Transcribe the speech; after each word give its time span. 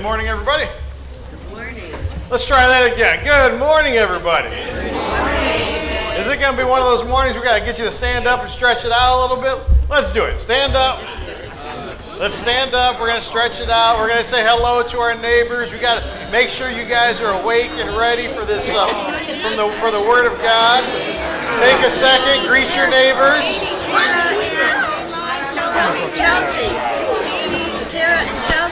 Good 0.00 0.06
morning, 0.06 0.28
everybody. 0.28 0.64
Good 0.64 1.50
morning. 1.50 1.92
Let's 2.30 2.48
try 2.48 2.66
that 2.66 2.90
again. 2.90 3.20
Good 3.22 3.60
morning, 3.60 4.00
everybody. 4.00 4.48
Good 4.48 4.96
morning. 4.96 6.16
Is 6.16 6.24
it 6.24 6.40
going 6.40 6.56
to 6.56 6.56
be 6.56 6.64
one 6.64 6.80
of 6.80 6.88
those 6.88 7.04
mornings 7.04 7.36
we 7.36 7.44
got 7.44 7.58
to 7.58 7.64
get 7.66 7.76
you 7.76 7.84
to 7.84 7.90
stand 7.90 8.26
up 8.26 8.40
and 8.40 8.48
stretch 8.48 8.86
it 8.86 8.92
out 8.92 9.12
a 9.12 9.20
little 9.20 9.36
bit? 9.36 9.60
Let's 9.90 10.10
do 10.10 10.24
it. 10.24 10.38
Stand 10.38 10.72
up. 10.72 11.04
Let's 12.16 12.32
stand 12.32 12.72
up. 12.72 12.98
We're 12.98 13.08
going 13.08 13.20
to 13.20 13.26
stretch 13.26 13.60
it 13.60 13.68
out. 13.68 13.98
We're 13.98 14.08
going 14.08 14.24
to 14.24 14.24
say 14.24 14.40
hello 14.40 14.82
to 14.88 14.98
our 15.00 15.14
neighbors. 15.20 15.70
We 15.70 15.78
got 15.78 16.00
to 16.00 16.32
make 16.32 16.48
sure 16.48 16.70
you 16.70 16.88
guys 16.88 17.20
are 17.20 17.38
awake 17.38 17.68
and 17.76 17.94
ready 17.94 18.26
for 18.26 18.46
this 18.46 18.72
uh, 18.72 18.88
from 19.44 19.60
the 19.60 19.68
for 19.84 19.92
the 19.92 20.00
Word 20.00 20.24
of 20.24 20.32
God. 20.40 20.80
Take 21.60 21.84
a 21.84 21.92
second. 21.92 22.48
Greet 22.48 22.72
your 22.72 22.88
neighbors. 22.88 23.44
Chelsea. 26.16 26.72
Kara 27.92 28.24
and 28.24 28.48
Chelsea. 28.48 28.70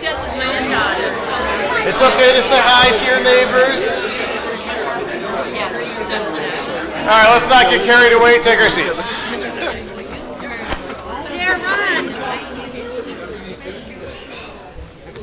Just 0.00 0.22
a 0.22 0.30
granddaughter. 0.34 1.77
It's 1.88 2.02
okay 2.02 2.32
to 2.36 2.42
say 2.42 2.60
hi 2.60 2.92
to 2.92 3.04
your 3.06 3.24
neighbors. 3.24 4.04
All 7.00 7.16
right, 7.16 7.30
let's 7.32 7.48
not 7.48 7.70
get 7.70 7.80
carried 7.80 8.12
away. 8.12 8.38
Take 8.40 8.60
our 8.60 8.68
seats. 8.68 9.10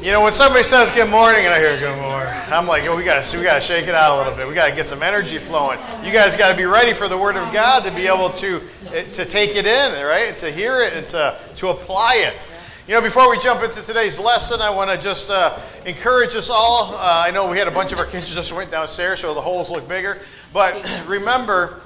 You 0.03 0.11
know, 0.11 0.23
when 0.23 0.33
somebody 0.33 0.63
says 0.63 0.89
good 0.89 1.07
morning 1.11 1.45
and 1.45 1.53
I 1.53 1.59
hear 1.59 1.77
good 1.77 2.01
morning, 2.01 2.33
I'm 2.47 2.65
like, 2.65 2.85
oh, 2.85 2.97
we 2.97 3.03
got 3.03 3.23
to 3.23 3.37
we 3.37 3.43
got 3.43 3.55
to 3.55 3.61
shake 3.61 3.87
it 3.87 3.93
out 3.93 4.15
a 4.15 4.17
little 4.17 4.35
bit. 4.35 4.47
We 4.47 4.55
got 4.55 4.69
to 4.69 4.75
get 4.75 4.87
some 4.87 5.03
energy 5.03 5.37
flowing. 5.37 5.77
You 6.03 6.11
guys 6.11 6.35
got 6.35 6.49
to 6.49 6.57
be 6.57 6.65
ready 6.65 6.93
for 6.93 7.07
the 7.07 7.17
Word 7.17 7.37
of 7.37 7.53
God 7.53 7.83
to 7.83 7.91
be 7.93 8.07
able 8.07 8.31
to 8.31 8.61
eh, 8.91 9.03
to 9.03 9.23
take 9.23 9.55
it 9.55 9.67
in, 9.67 10.03
right? 10.03 10.35
To 10.37 10.51
hear 10.51 10.81
it 10.81 10.93
and 10.93 11.05
to 11.07 11.39
to 11.57 11.67
apply 11.67 12.15
it. 12.25 12.47
You 12.87 12.93
know, 12.93 13.01
before 13.01 13.31
we 13.31 13.39
jump 13.39 13.63
into 13.63 13.81
today's 13.81 14.19
lesson, 14.19 14.61
I 14.61 14.69
want 14.69 14.91
to 14.91 14.97
just 15.01 15.31
uh, 15.31 15.59
encourage 15.87 16.35
us 16.35 16.51
all. 16.51 16.93
Uh, 16.93 17.23
I 17.25 17.31
know 17.31 17.49
we 17.49 17.57
had 17.57 17.67
a 17.67 17.71
bunch 17.71 17.91
of 17.91 17.97
our 17.97 18.05
kids 18.05 18.35
just 18.35 18.53
went 18.53 18.69
downstairs, 18.69 19.21
so 19.21 19.33
the 19.33 19.41
holes 19.41 19.71
look 19.71 19.87
bigger. 19.87 20.19
But 20.53 21.03
remember, 21.07 21.81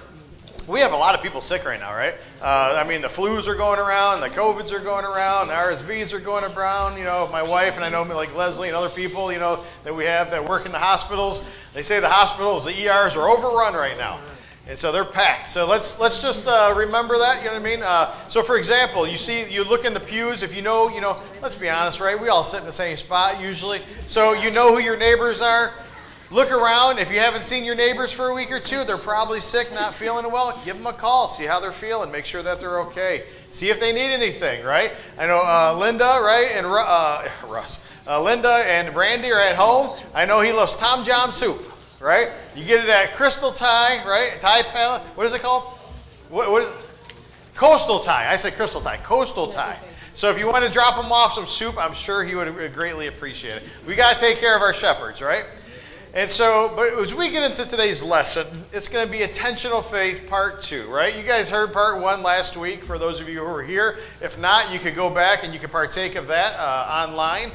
we 0.67 0.81
have 0.81 0.91
a 0.91 0.97
lot 0.97 1.15
of 1.15 1.21
people 1.21 1.39
sick 1.39 1.63
right 1.63 1.79
now, 1.79 1.93
right? 1.93 2.15
Uh, 2.41 2.83
I 2.83 2.85
mean, 2.85 3.01
the 3.01 3.07
flus 3.07 3.47
are 3.47 3.55
going 3.55 3.79
around, 3.79 4.19
the 4.19 4.29
COVIDs 4.29 4.73
are 4.73 4.81
going 4.81 5.05
around, 5.05 5.47
the 5.47 5.53
RSVs 5.53 6.11
are 6.11 6.19
going 6.19 6.43
around. 6.43 6.97
You 6.97 7.05
know, 7.05 7.29
my 7.31 7.43
wife 7.43 7.77
and 7.77 7.85
I 7.85 7.89
know 7.89 8.03
like 8.03 8.35
Leslie 8.35 8.67
and 8.67 8.75
other 8.75 8.89
people, 8.89 9.31
you 9.31 9.39
know, 9.39 9.63
that 9.85 9.95
we 9.95 10.03
have 10.03 10.29
that 10.31 10.49
work 10.49 10.65
in 10.65 10.73
the 10.73 10.79
hospitals. 10.79 11.41
They 11.73 11.81
say 11.81 12.01
the 12.01 12.09
hospitals, 12.09 12.65
the 12.65 12.71
ERs 12.71 13.15
are 13.15 13.29
overrun 13.29 13.73
right 13.73 13.97
now. 13.97 14.19
And 14.69 14.77
so 14.77 14.91
they're 14.91 15.03
packed. 15.03 15.47
So 15.47 15.65
let's 15.65 15.97
let's 15.97 16.21
just 16.21 16.45
uh, 16.47 16.71
remember 16.77 17.17
that. 17.17 17.39
You 17.39 17.47
know 17.47 17.53
what 17.53 17.61
I 17.61 17.75
mean? 17.75 17.81
Uh, 17.81 18.13
so 18.27 18.43
for 18.43 18.55
example, 18.55 19.07
you 19.07 19.17
see, 19.17 19.51
you 19.51 19.63
look 19.63 19.83
in 19.83 19.95
the 19.95 19.99
pews. 19.99 20.43
If 20.43 20.55
you 20.55 20.61
know, 20.61 20.89
you 20.89 21.01
know. 21.01 21.19
Let's 21.41 21.55
be 21.55 21.69
honest, 21.69 21.99
right? 21.99 22.19
We 22.19 22.27
all 22.29 22.43
sit 22.43 22.59
in 22.59 22.67
the 22.67 22.71
same 22.71 22.95
spot 22.95 23.41
usually. 23.41 23.81
So 24.05 24.33
you 24.33 24.51
know 24.51 24.75
who 24.75 24.79
your 24.79 24.95
neighbors 24.95 25.41
are. 25.41 25.73
Look 26.29 26.51
around. 26.51 26.99
If 26.99 27.11
you 27.11 27.17
haven't 27.17 27.45
seen 27.45 27.63
your 27.63 27.73
neighbors 27.73 28.11
for 28.11 28.29
a 28.29 28.35
week 28.35 28.51
or 28.51 28.59
two, 28.59 28.83
they're 28.83 28.99
probably 28.99 29.41
sick, 29.41 29.73
not 29.73 29.95
feeling 29.95 30.31
well. 30.31 30.61
Give 30.63 30.77
them 30.77 30.85
a 30.85 30.93
call. 30.93 31.29
See 31.29 31.45
how 31.45 31.59
they're 31.59 31.71
feeling. 31.71 32.11
Make 32.11 32.25
sure 32.25 32.43
that 32.43 32.59
they're 32.59 32.81
okay. 32.81 33.23
See 33.49 33.71
if 33.71 33.79
they 33.79 33.91
need 33.91 34.13
anything, 34.13 34.63
right? 34.63 34.93
I 35.17 35.25
know 35.25 35.41
uh, 35.43 35.75
Linda, 35.79 36.19
right, 36.21 36.51
and 36.53 36.67
uh, 36.67 37.27
Russ, 37.47 37.79
uh, 38.05 38.21
Linda 38.21 38.63
and 38.67 38.95
Randy 38.95 39.31
are 39.31 39.39
at 39.39 39.55
home. 39.55 39.97
I 40.13 40.25
know 40.25 40.41
he 40.41 40.51
loves 40.51 40.75
Tom 40.75 41.03
John 41.03 41.31
soup, 41.31 41.59
right? 41.99 42.29
You 42.55 42.65
get 42.65 42.83
it 42.83 42.89
at 42.89 43.15
Crystal 43.15 43.51
Thai, 43.51 44.03
right? 44.07 44.39
Thai 44.39 44.63
Palace. 44.63 45.01
What 45.15 45.27
is 45.27 45.33
it 45.33 45.41
called? 45.41 45.63
What, 46.29 46.51
what 46.51 46.63
is 46.63 46.69
it? 46.69 46.75
Coastal 47.55 47.99
Thai. 47.99 48.31
I 48.31 48.35
said 48.37 48.55
Crystal 48.55 48.81
Thai. 48.81 48.97
Coastal 48.97 49.47
Thai. 49.47 49.77
So 50.13 50.29
if 50.29 50.39
you 50.39 50.47
want 50.47 50.65
to 50.65 50.71
drop 50.71 50.95
him 50.95 51.11
off 51.11 51.33
some 51.33 51.45
soup, 51.45 51.77
I'm 51.77 51.93
sure 51.93 52.23
he 52.23 52.35
would 52.35 52.73
greatly 52.73 53.07
appreciate 53.07 53.57
it. 53.57 53.63
We 53.85 53.95
got 53.95 54.13
to 54.15 54.19
take 54.19 54.37
care 54.37 54.55
of 54.55 54.61
our 54.61 54.73
shepherds, 54.73 55.21
right? 55.21 55.45
And 56.13 56.29
so, 56.29 56.73
but 56.75 56.91
as 56.93 57.13
we 57.13 57.29
get 57.29 57.43
into 57.43 57.69
today's 57.69 58.01
lesson, 58.01 58.47
it's 58.71 58.87
going 58.87 59.05
to 59.05 59.11
be 59.11 59.21
Intentional 59.21 59.81
Faith 59.81 60.25
Part 60.27 60.59
2, 60.59 60.87
right? 60.87 61.15
You 61.15 61.23
guys 61.23 61.49
heard 61.49 61.71
Part 61.71 62.01
1 62.01 62.23
last 62.23 62.57
week 62.57 62.83
for 62.83 62.97
those 62.97 63.21
of 63.21 63.29
you 63.29 63.39
who 63.39 63.45
were 63.45 63.61
here. 63.61 63.99
If 64.19 64.39
not, 64.39 64.73
you 64.73 64.79
could 64.79 64.95
go 64.95 65.11
back 65.11 65.43
and 65.43 65.53
you 65.53 65.59
could 65.59 65.71
partake 65.71 66.15
of 66.15 66.25
that 66.27 66.55
uh, 66.57 67.05
online, 67.07 67.51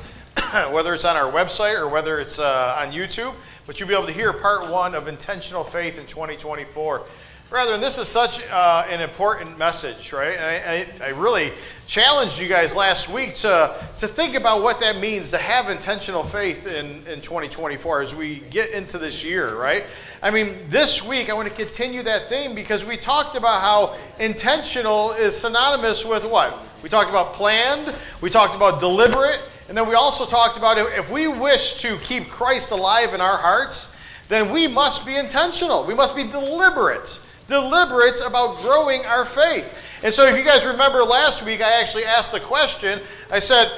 whether 0.70 0.94
it's 0.94 1.04
on 1.04 1.16
our 1.16 1.30
website 1.30 1.80
or 1.80 1.88
whether 1.88 2.20
it's 2.20 2.38
uh, 2.38 2.78
on 2.78 2.92
YouTube. 2.92 3.34
But 3.66 3.80
you'll 3.80 3.88
be 3.88 3.94
able 3.94 4.06
to 4.06 4.12
hear 4.12 4.32
Part 4.32 4.70
1 4.70 4.94
of 4.94 5.08
Intentional 5.08 5.64
Faith 5.64 5.98
in 5.98 6.06
2024. 6.06 7.02
Brethren, 7.50 7.80
this 7.80 7.98
is 7.98 8.08
such 8.08 8.40
uh, 8.50 8.86
an 8.88 9.00
important 9.00 9.58
message, 9.58 10.12
right? 10.12 10.36
And 10.36 10.44
I, 10.44 11.06
I, 11.06 11.08
I, 11.08 11.10
really 11.10 11.52
challenged 11.86 12.40
you 12.40 12.48
guys 12.48 12.74
last 12.74 13.08
week 13.08 13.34
to, 13.36 13.76
to 13.98 14.08
think 14.08 14.34
about 14.34 14.62
what 14.62 14.80
that 14.80 14.98
means 14.98 15.30
to 15.30 15.38
have 15.38 15.68
intentional 15.70 16.24
faith 16.24 16.66
in, 16.66 17.06
in 17.06 17.20
2024 17.20 18.02
as 18.02 18.14
we 18.14 18.38
get 18.50 18.70
into 18.70 18.98
this 18.98 19.22
year, 19.22 19.54
right? 19.56 19.84
I 20.22 20.30
mean, 20.30 20.56
this 20.68 21.04
week 21.04 21.30
I 21.30 21.34
want 21.34 21.48
to 21.48 21.54
continue 21.54 22.02
that 22.02 22.28
theme 22.28 22.54
because 22.54 22.84
we 22.84 22.96
talked 22.96 23.36
about 23.36 23.60
how 23.60 23.96
intentional 24.18 25.12
is 25.12 25.36
synonymous 25.36 26.04
with 26.04 26.24
what? 26.24 26.58
We 26.82 26.88
talked 26.88 27.10
about 27.10 27.34
planned, 27.34 27.94
we 28.20 28.30
talked 28.30 28.56
about 28.56 28.80
deliberate, 28.80 29.40
and 29.68 29.76
then 29.76 29.88
we 29.88 29.94
also 29.94 30.26
talked 30.26 30.56
about 30.56 30.78
if 30.78 31.10
we 31.10 31.26
wish 31.26 31.80
to 31.82 31.96
keep 31.98 32.28
Christ 32.28 32.70
alive 32.70 33.14
in 33.14 33.20
our 33.20 33.36
hearts, 33.36 33.88
then 34.28 34.50
we 34.50 34.66
must 34.66 35.06
be 35.06 35.16
intentional. 35.16 35.86
We 35.86 35.94
must 35.94 36.14
be 36.14 36.24
deliberate 36.24 37.20
deliberate 37.46 38.20
about 38.24 38.56
growing 38.62 39.04
our 39.04 39.24
faith. 39.24 40.00
And 40.02 40.12
so, 40.12 40.24
if 40.24 40.36
you 40.36 40.44
guys 40.44 40.64
remember 40.64 41.02
last 41.02 41.44
week, 41.44 41.60
I 41.60 41.80
actually 41.80 42.04
asked 42.04 42.32
the 42.32 42.40
question 42.40 43.00
I 43.30 43.38
said, 43.38 43.68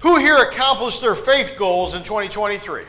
Who 0.00 0.16
here 0.16 0.36
accomplished 0.36 1.00
their 1.00 1.14
faith 1.14 1.54
goals 1.56 1.94
in 1.94 2.02
2023? 2.02 2.82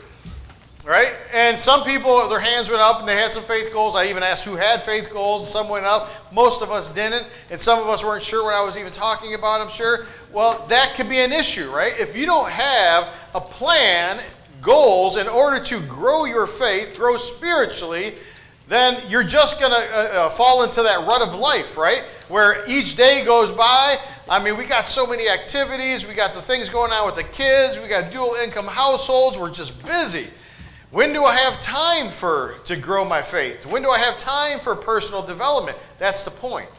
Right? 0.87 1.13
And 1.33 1.59
some 1.59 1.83
people, 1.83 2.29
their 2.29 2.39
hands 2.39 2.69
went 2.69 2.81
up 2.81 2.99
and 2.99 3.07
they 3.07 3.17
had 3.17 3.33
some 3.33 3.43
faith 3.43 3.73
goals. 3.73 3.93
I 3.93 4.07
even 4.07 4.23
asked 4.23 4.45
who 4.45 4.55
had 4.55 4.81
faith 4.81 5.09
goals. 5.11 5.51
Some 5.51 5.67
went 5.67 5.85
up. 5.85 6.09
Most 6.31 6.61
of 6.61 6.71
us 6.71 6.89
didn't. 6.89 7.27
And 7.51 7.59
some 7.59 7.77
of 7.79 7.87
us 7.87 8.05
weren't 8.05 8.23
sure 8.23 8.45
what 8.45 8.53
I 8.53 8.63
was 8.63 8.77
even 8.77 8.93
talking 8.93 9.33
about, 9.33 9.59
I'm 9.59 9.69
sure. 9.69 10.05
Well, 10.31 10.65
that 10.69 10.93
could 10.95 11.09
be 11.09 11.19
an 11.19 11.33
issue, 11.33 11.69
right? 11.71 11.91
If 11.99 12.15
you 12.15 12.25
don't 12.25 12.49
have 12.49 13.13
a 13.35 13.41
plan, 13.41 14.21
goals, 14.61 15.17
in 15.17 15.27
order 15.27 15.61
to 15.63 15.81
grow 15.81 16.23
your 16.23 16.47
faith, 16.47 16.95
grow 16.95 17.17
spiritually, 17.17 18.15
then 18.67 19.01
you're 19.09 19.23
just 19.23 19.59
going 19.59 19.71
to 19.71 19.77
uh, 19.77 20.01
uh, 20.01 20.29
fall 20.29 20.63
into 20.63 20.83
that 20.83 21.05
rut 21.07 21.21
of 21.21 21.35
life, 21.35 21.77
right? 21.77 22.03
Where 22.27 22.63
each 22.67 22.95
day 22.95 23.23
goes 23.25 23.51
by. 23.51 23.97
I 24.29 24.43
mean, 24.43 24.57
we 24.57 24.65
got 24.65 24.85
so 24.85 25.05
many 25.05 25.29
activities. 25.29 26.05
We 26.05 26.13
got 26.13 26.33
the 26.33 26.41
things 26.41 26.69
going 26.69 26.91
on 26.91 27.05
with 27.05 27.15
the 27.15 27.23
kids. 27.23 27.77
We 27.77 27.87
got 27.87 28.11
dual 28.11 28.35
income 28.43 28.67
households. 28.67 29.37
We're 29.37 29.51
just 29.51 29.85
busy. 29.85 30.27
When 30.91 31.11
do 31.11 31.25
I 31.25 31.35
have 31.35 31.59
time 31.59 32.11
for 32.11 32.55
to 32.65 32.77
grow 32.77 33.03
my 33.03 33.21
faith? 33.21 33.65
When 33.65 33.81
do 33.81 33.89
I 33.89 33.99
have 33.99 34.17
time 34.17 34.59
for 34.59 34.73
personal 34.73 35.21
development? 35.21 35.77
That's 35.99 36.23
the 36.23 36.31
point. 36.31 36.69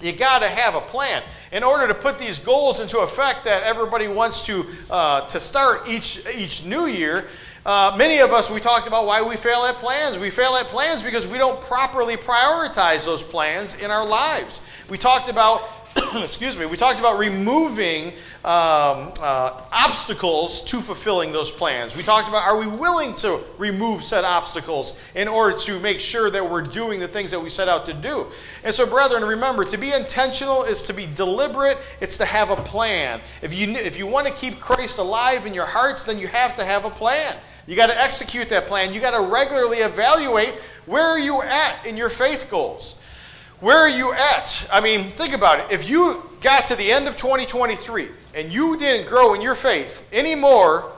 You 0.00 0.12
got 0.12 0.40
to 0.40 0.48
have 0.48 0.74
a 0.74 0.80
plan 0.80 1.22
in 1.52 1.62
order 1.62 1.86
to 1.86 1.94
put 1.94 2.18
these 2.18 2.40
goals 2.40 2.80
into 2.80 2.98
effect 2.98 3.44
that 3.44 3.62
everybody 3.62 4.08
wants 4.08 4.42
to 4.42 4.66
uh, 4.90 5.26
to 5.28 5.38
start 5.38 5.88
each 5.88 6.20
each 6.36 6.64
new 6.64 6.86
year. 6.86 7.26
Uh, 7.64 7.94
many 7.96 8.18
of 8.18 8.32
us, 8.32 8.50
we 8.50 8.60
talked 8.60 8.86
about 8.86 9.06
why 9.06 9.22
we 9.22 9.36
fail 9.36 9.64
at 9.64 9.76
plans. 9.76 10.18
We 10.18 10.28
fail 10.28 10.54
at 10.56 10.66
plans 10.66 11.02
because 11.02 11.26
we 11.26 11.38
don't 11.38 11.58
properly 11.62 12.16
prioritize 12.16 13.06
those 13.06 13.22
plans 13.22 13.76
in 13.76 13.90
our 13.90 14.06
lives. 14.06 14.60
We 14.90 14.98
talked 14.98 15.30
about, 15.30 15.62
excuse 16.16 16.56
me, 16.56 16.66
we 16.66 16.76
talked 16.76 16.98
about 16.98 17.18
removing 17.18 18.08
um, 18.44 19.12
uh, 19.20 19.62
obstacles 19.72 20.62
to 20.62 20.80
fulfilling 20.80 21.30
those 21.30 21.50
plans. 21.50 21.96
We 21.96 22.02
talked 22.02 22.28
about 22.28 22.42
are 22.42 22.58
we 22.58 22.66
willing 22.66 23.14
to 23.16 23.40
remove 23.58 24.02
said 24.02 24.24
obstacles 24.24 24.94
in 25.14 25.28
order 25.28 25.56
to 25.58 25.78
make 25.78 26.00
sure 26.00 26.30
that 26.30 26.50
we're 26.50 26.62
doing 26.62 26.98
the 26.98 27.08
things 27.08 27.30
that 27.30 27.40
we 27.40 27.48
set 27.48 27.68
out 27.68 27.84
to 27.84 27.94
do. 27.94 28.26
And 28.64 28.74
so, 28.74 28.86
brethren, 28.86 29.24
remember 29.24 29.64
to 29.64 29.76
be 29.76 29.92
intentional 29.92 30.64
is 30.64 30.82
to 30.84 30.92
be 30.92 31.06
deliberate, 31.06 31.78
it's 32.00 32.18
to 32.18 32.24
have 32.24 32.50
a 32.50 32.56
plan. 32.56 33.20
If 33.42 33.54
you, 33.54 33.70
if 33.70 33.98
you 33.98 34.06
want 34.06 34.26
to 34.26 34.32
keep 34.32 34.58
Christ 34.58 34.98
alive 34.98 35.46
in 35.46 35.54
your 35.54 35.66
hearts, 35.66 36.04
then 36.04 36.18
you 36.18 36.28
have 36.28 36.56
to 36.56 36.64
have 36.64 36.84
a 36.84 36.90
plan. 36.90 37.36
You 37.66 37.76
got 37.76 37.86
to 37.86 37.98
execute 37.98 38.48
that 38.50 38.66
plan. 38.66 38.92
You 38.92 39.00
got 39.00 39.12
to 39.12 39.32
regularly 39.32 39.78
evaluate 39.78 40.54
where 40.86 41.06
are 41.06 41.18
you 41.18 41.40
at 41.40 41.86
in 41.86 41.96
your 41.96 42.10
faith 42.10 42.48
goals. 42.50 42.96
Where 43.64 43.78
are 43.78 43.88
you 43.88 44.12
at? 44.12 44.68
I 44.70 44.82
mean, 44.82 45.04
think 45.12 45.34
about 45.34 45.58
it. 45.58 45.72
If 45.72 45.88
you 45.88 46.22
got 46.42 46.66
to 46.66 46.76
the 46.76 46.92
end 46.92 47.08
of 47.08 47.16
2023 47.16 48.10
and 48.34 48.52
you 48.52 48.76
didn't 48.76 49.08
grow 49.08 49.32
in 49.32 49.40
your 49.40 49.54
faith 49.54 50.06
anymore 50.12 50.92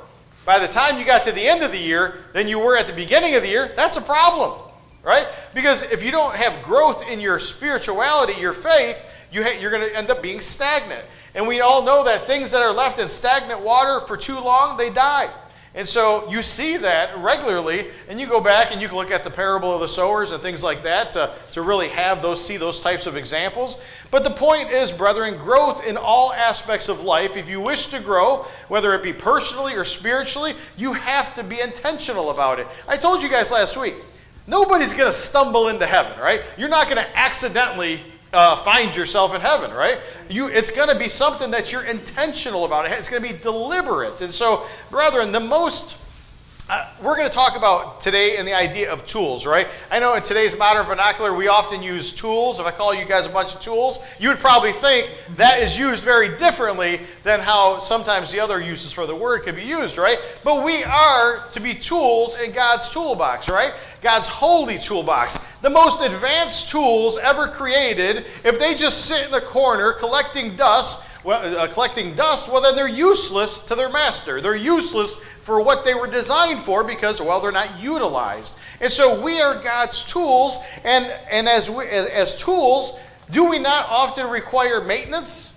by 0.44 0.58
the 0.58 0.66
time 0.66 0.98
you 0.98 1.06
got 1.06 1.22
to 1.26 1.30
the 1.30 1.46
end 1.46 1.62
of 1.62 1.70
the 1.70 1.78
year 1.78 2.24
than 2.32 2.48
you 2.48 2.58
were 2.58 2.76
at 2.76 2.88
the 2.88 2.92
beginning 2.92 3.36
of 3.36 3.44
the 3.44 3.48
year, 3.50 3.70
that's 3.76 3.96
a 3.96 4.00
problem, 4.00 4.58
right? 5.04 5.28
Because 5.54 5.84
if 5.92 6.04
you 6.04 6.10
don't 6.10 6.34
have 6.34 6.60
growth 6.64 7.08
in 7.08 7.20
your 7.20 7.38
spirituality, 7.38 8.32
your 8.40 8.52
faith, 8.52 9.28
you 9.30 9.44
ha- 9.44 9.56
you're 9.60 9.70
going 9.70 9.88
to 9.88 9.96
end 9.96 10.10
up 10.10 10.20
being 10.20 10.40
stagnant. 10.40 11.04
And 11.36 11.46
we 11.46 11.60
all 11.60 11.84
know 11.84 12.02
that 12.02 12.22
things 12.22 12.50
that 12.50 12.62
are 12.62 12.72
left 12.72 12.98
in 12.98 13.06
stagnant 13.06 13.60
water 13.60 14.04
for 14.08 14.16
too 14.16 14.40
long, 14.40 14.76
they 14.76 14.90
die. 14.90 15.32
And 15.76 15.86
so 15.86 16.26
you 16.30 16.42
see 16.42 16.78
that 16.78 17.18
regularly, 17.18 17.88
and 18.08 18.18
you 18.18 18.26
go 18.26 18.40
back 18.40 18.72
and 18.72 18.80
you 18.80 18.88
can 18.88 18.96
look 18.96 19.10
at 19.10 19.22
the 19.24 19.30
parable 19.30 19.74
of 19.74 19.80
the 19.80 19.88
sowers 19.88 20.30
and 20.30 20.42
things 20.42 20.62
like 20.62 20.82
that 20.84 21.10
to, 21.12 21.30
to 21.52 21.60
really 21.60 21.88
have 21.88 22.22
those, 22.22 22.42
see 22.42 22.56
those 22.56 22.80
types 22.80 23.06
of 23.06 23.14
examples. 23.14 23.76
But 24.10 24.24
the 24.24 24.30
point 24.30 24.70
is, 24.70 24.90
brethren, 24.90 25.36
growth 25.36 25.86
in 25.86 25.98
all 25.98 26.32
aspects 26.32 26.88
of 26.88 27.02
life, 27.02 27.36
if 27.36 27.50
you 27.50 27.60
wish 27.60 27.88
to 27.88 28.00
grow, 28.00 28.46
whether 28.68 28.94
it 28.94 29.02
be 29.02 29.12
personally 29.12 29.74
or 29.74 29.84
spiritually, 29.84 30.54
you 30.78 30.94
have 30.94 31.34
to 31.34 31.44
be 31.44 31.60
intentional 31.60 32.30
about 32.30 32.58
it. 32.58 32.66
I 32.88 32.96
told 32.96 33.22
you 33.22 33.28
guys 33.28 33.52
last 33.52 33.76
week, 33.76 33.96
nobody's 34.46 34.94
going 34.94 35.10
to 35.10 35.16
stumble 35.16 35.68
into 35.68 35.84
heaven, 35.84 36.18
right? 36.18 36.40
You're 36.56 36.70
not 36.70 36.88
going 36.88 37.04
to 37.04 37.18
accidentally 37.18 38.00
uh, 38.36 38.54
find 38.56 38.94
yourself 38.94 39.34
in 39.34 39.40
heaven, 39.40 39.70
right? 39.70 39.98
You, 40.28 40.48
it's 40.48 40.70
going 40.70 40.90
to 40.90 40.98
be 40.98 41.08
something 41.08 41.50
that 41.52 41.72
you're 41.72 41.84
intentional 41.84 42.66
about. 42.66 42.86
It's 42.86 43.08
going 43.08 43.22
to 43.22 43.32
be 43.32 43.38
deliberate. 43.38 44.20
And 44.20 44.32
so, 44.32 44.66
brethren, 44.90 45.32
the 45.32 45.40
most 45.40 45.96
uh, 46.68 46.88
we're 47.00 47.14
going 47.14 47.28
to 47.28 47.34
talk 47.34 47.56
about 47.56 48.00
today 48.00 48.38
and 48.38 48.48
the 48.48 48.52
idea 48.52 48.92
of 48.92 49.06
tools, 49.06 49.46
right? 49.46 49.68
I 49.88 50.00
know 50.00 50.14
in 50.14 50.22
today's 50.22 50.56
modern 50.58 50.84
vernacular, 50.84 51.32
we 51.32 51.46
often 51.46 51.80
use 51.80 52.12
tools. 52.12 52.58
If 52.58 52.66
I 52.66 52.72
call 52.72 52.92
you 52.92 53.04
guys 53.04 53.24
a 53.24 53.30
bunch 53.30 53.54
of 53.54 53.60
tools, 53.60 54.00
you 54.18 54.30
would 54.30 54.40
probably 54.40 54.72
think 54.72 55.08
that 55.36 55.60
is 55.60 55.78
used 55.78 56.02
very 56.02 56.36
differently 56.38 57.00
than 57.22 57.38
how 57.38 57.78
sometimes 57.78 58.32
the 58.32 58.40
other 58.40 58.60
uses 58.60 58.92
for 58.92 59.06
the 59.06 59.14
word 59.14 59.44
could 59.44 59.54
be 59.54 59.62
used, 59.62 59.96
right? 59.96 60.18
But 60.42 60.64
we 60.64 60.82
are 60.82 61.48
to 61.52 61.60
be 61.60 61.72
tools 61.72 62.36
in 62.36 62.50
God's 62.50 62.88
toolbox, 62.88 63.48
right? 63.48 63.72
God's 64.02 64.26
holy 64.26 64.78
toolbox. 64.78 65.38
The 65.62 65.70
most 65.70 66.00
advanced 66.00 66.68
tools 66.68 67.16
ever 67.16 67.46
created, 67.46 68.24
if 68.44 68.58
they 68.58 68.74
just 68.74 69.06
sit 69.06 69.28
in 69.28 69.34
a 69.34 69.40
corner 69.40 69.92
collecting 69.92 70.56
dust, 70.56 71.00
well, 71.26 71.58
uh, 71.58 71.66
collecting 71.66 72.14
dust, 72.14 72.48
well, 72.48 72.62
then 72.62 72.76
they're 72.76 72.88
useless 72.88 73.58
to 73.58 73.74
their 73.74 73.88
master. 73.88 74.40
They're 74.40 74.54
useless 74.54 75.16
for 75.16 75.60
what 75.60 75.84
they 75.84 75.92
were 75.92 76.06
designed 76.06 76.60
for 76.60 76.84
because, 76.84 77.20
well, 77.20 77.40
they're 77.40 77.50
not 77.50 77.82
utilized. 77.82 78.56
And 78.80 78.92
so 78.92 79.20
we 79.20 79.40
are 79.40 79.60
God's 79.60 80.04
tools, 80.04 80.58
and, 80.84 81.04
and 81.28 81.48
as, 81.48 81.68
we, 81.68 81.84
as, 81.88 82.06
as 82.06 82.36
tools, 82.36 82.96
do 83.32 83.50
we 83.50 83.58
not 83.58 83.86
often 83.90 84.30
require 84.30 84.80
maintenance? 84.80 85.52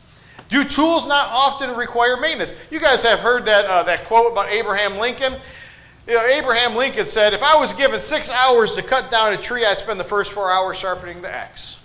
Do 0.50 0.64
tools 0.64 1.06
not 1.06 1.30
often 1.30 1.76
require 1.76 2.18
maintenance? 2.18 2.56
You 2.72 2.80
guys 2.80 3.04
have 3.04 3.20
heard 3.20 3.46
that, 3.46 3.66
uh, 3.66 3.84
that 3.84 4.06
quote 4.06 4.32
about 4.32 4.50
Abraham 4.50 4.98
Lincoln. 4.98 5.36
You 6.08 6.16
know, 6.16 6.26
Abraham 6.26 6.76
Lincoln 6.76 7.06
said, 7.06 7.36
If 7.36 7.44
I 7.44 7.56
was 7.56 7.74
given 7.74 8.00
six 8.00 8.32
hours 8.32 8.74
to 8.74 8.82
cut 8.82 9.12
down 9.12 9.34
a 9.34 9.38
tree, 9.38 9.64
I'd 9.64 9.78
spend 9.78 10.00
the 10.00 10.04
first 10.04 10.32
four 10.32 10.52
hours 10.52 10.78
sharpening 10.78 11.22
the 11.22 11.32
axe. 11.32 11.78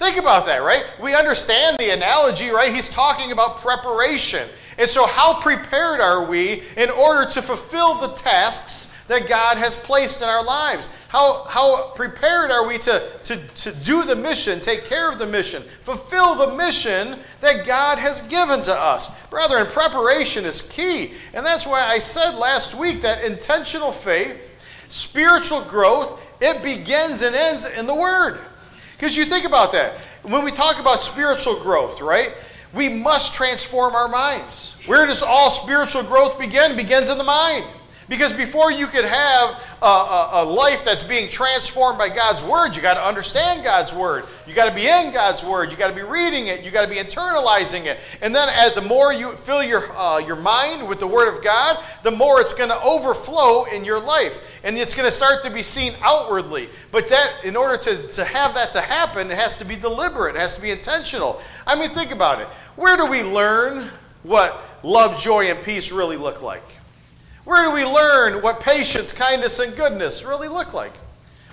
Think 0.00 0.16
about 0.16 0.46
that, 0.46 0.62
right? 0.62 0.82
We 0.98 1.14
understand 1.14 1.76
the 1.78 1.90
analogy, 1.90 2.48
right? 2.48 2.74
He's 2.74 2.88
talking 2.88 3.32
about 3.32 3.58
preparation. 3.58 4.48
And 4.78 4.88
so, 4.88 5.06
how 5.06 5.38
prepared 5.38 6.00
are 6.00 6.24
we 6.24 6.62
in 6.78 6.88
order 6.88 7.30
to 7.30 7.42
fulfill 7.42 7.96
the 7.96 8.08
tasks 8.14 8.88
that 9.08 9.28
God 9.28 9.58
has 9.58 9.76
placed 9.76 10.22
in 10.22 10.28
our 10.30 10.42
lives? 10.42 10.88
How, 11.08 11.44
how 11.44 11.90
prepared 11.90 12.50
are 12.50 12.66
we 12.66 12.78
to, 12.78 13.10
to, 13.24 13.36
to 13.36 13.72
do 13.72 14.02
the 14.04 14.16
mission, 14.16 14.58
take 14.58 14.86
care 14.86 15.10
of 15.10 15.18
the 15.18 15.26
mission, 15.26 15.64
fulfill 15.64 16.34
the 16.34 16.56
mission 16.56 17.18
that 17.42 17.66
God 17.66 17.98
has 17.98 18.22
given 18.22 18.62
to 18.62 18.72
us? 18.72 19.10
Brethren, 19.28 19.66
preparation 19.66 20.46
is 20.46 20.62
key. 20.62 21.12
And 21.34 21.44
that's 21.44 21.66
why 21.66 21.82
I 21.82 21.98
said 21.98 22.36
last 22.36 22.74
week 22.74 23.02
that 23.02 23.22
intentional 23.22 23.92
faith, 23.92 24.86
spiritual 24.88 25.60
growth, 25.60 26.26
it 26.40 26.62
begins 26.62 27.20
and 27.20 27.36
ends 27.36 27.66
in 27.66 27.84
the 27.84 27.94
Word. 27.94 28.40
Because 29.00 29.16
you 29.16 29.24
think 29.24 29.46
about 29.46 29.72
that. 29.72 29.96
When 30.24 30.44
we 30.44 30.50
talk 30.50 30.78
about 30.78 31.00
spiritual 31.00 31.58
growth, 31.58 32.02
right? 32.02 32.34
We 32.74 32.90
must 32.90 33.32
transform 33.32 33.94
our 33.94 34.08
minds. 34.08 34.76
Where 34.84 35.06
does 35.06 35.22
all 35.22 35.50
spiritual 35.50 36.02
growth 36.02 36.38
begin? 36.38 36.72
It 36.72 36.76
begins 36.76 37.08
in 37.08 37.16
the 37.16 37.24
mind. 37.24 37.64
Because 38.10 38.32
before 38.32 38.72
you 38.72 38.88
could 38.88 39.04
have 39.04 39.76
a, 39.80 39.86
a, 39.86 40.30
a 40.32 40.44
life 40.44 40.84
that's 40.84 41.04
being 41.04 41.30
transformed 41.30 41.96
by 41.96 42.08
God's 42.08 42.42
Word, 42.42 42.74
you 42.74 42.82
got 42.82 42.94
to 42.94 43.04
understand 43.04 43.62
God's 43.62 43.94
Word. 43.94 44.24
You 44.48 44.52
got 44.52 44.68
to 44.68 44.74
be 44.74 44.88
in 44.88 45.12
God's 45.12 45.44
Word. 45.44 45.70
You 45.70 45.78
got 45.78 45.90
to 45.90 45.94
be 45.94 46.02
reading 46.02 46.48
it. 46.48 46.64
You 46.64 46.72
got 46.72 46.82
to 46.82 46.88
be 46.88 46.96
internalizing 46.96 47.84
it. 47.86 48.00
And 48.20 48.34
then, 48.34 48.48
as 48.50 48.74
the 48.74 48.80
more 48.82 49.12
you 49.12 49.30
fill 49.36 49.62
your 49.62 49.88
uh, 49.92 50.18
your 50.18 50.34
mind 50.34 50.88
with 50.88 50.98
the 50.98 51.06
Word 51.06 51.32
of 51.32 51.40
God, 51.44 51.84
the 52.02 52.10
more 52.10 52.40
it's 52.40 52.52
going 52.52 52.70
to 52.70 52.82
overflow 52.82 53.66
in 53.66 53.84
your 53.84 54.00
life, 54.00 54.60
and 54.64 54.76
it's 54.76 54.92
going 54.92 55.06
to 55.06 55.12
start 55.12 55.44
to 55.44 55.50
be 55.50 55.62
seen 55.62 55.92
outwardly. 56.02 56.68
But 56.90 57.08
that, 57.10 57.44
in 57.44 57.54
order 57.54 57.80
to 57.84 58.08
to 58.08 58.24
have 58.24 58.54
that 58.54 58.72
to 58.72 58.80
happen, 58.80 59.30
it 59.30 59.38
has 59.38 59.56
to 59.58 59.64
be 59.64 59.76
deliberate. 59.76 60.34
It 60.34 60.40
has 60.40 60.56
to 60.56 60.60
be 60.60 60.72
intentional. 60.72 61.40
I 61.64 61.76
mean, 61.76 61.90
think 61.90 62.10
about 62.10 62.40
it. 62.40 62.48
Where 62.74 62.96
do 62.96 63.06
we 63.06 63.22
learn 63.22 63.88
what 64.24 64.60
love, 64.82 65.20
joy, 65.20 65.44
and 65.44 65.62
peace 65.62 65.92
really 65.92 66.16
look 66.16 66.42
like? 66.42 66.79
Where 67.50 67.64
do 67.64 67.72
we 67.72 67.84
learn 67.84 68.42
what 68.42 68.60
patience, 68.60 69.12
kindness, 69.12 69.58
and 69.58 69.74
goodness 69.74 70.22
really 70.24 70.46
look 70.46 70.72
like? 70.72 70.92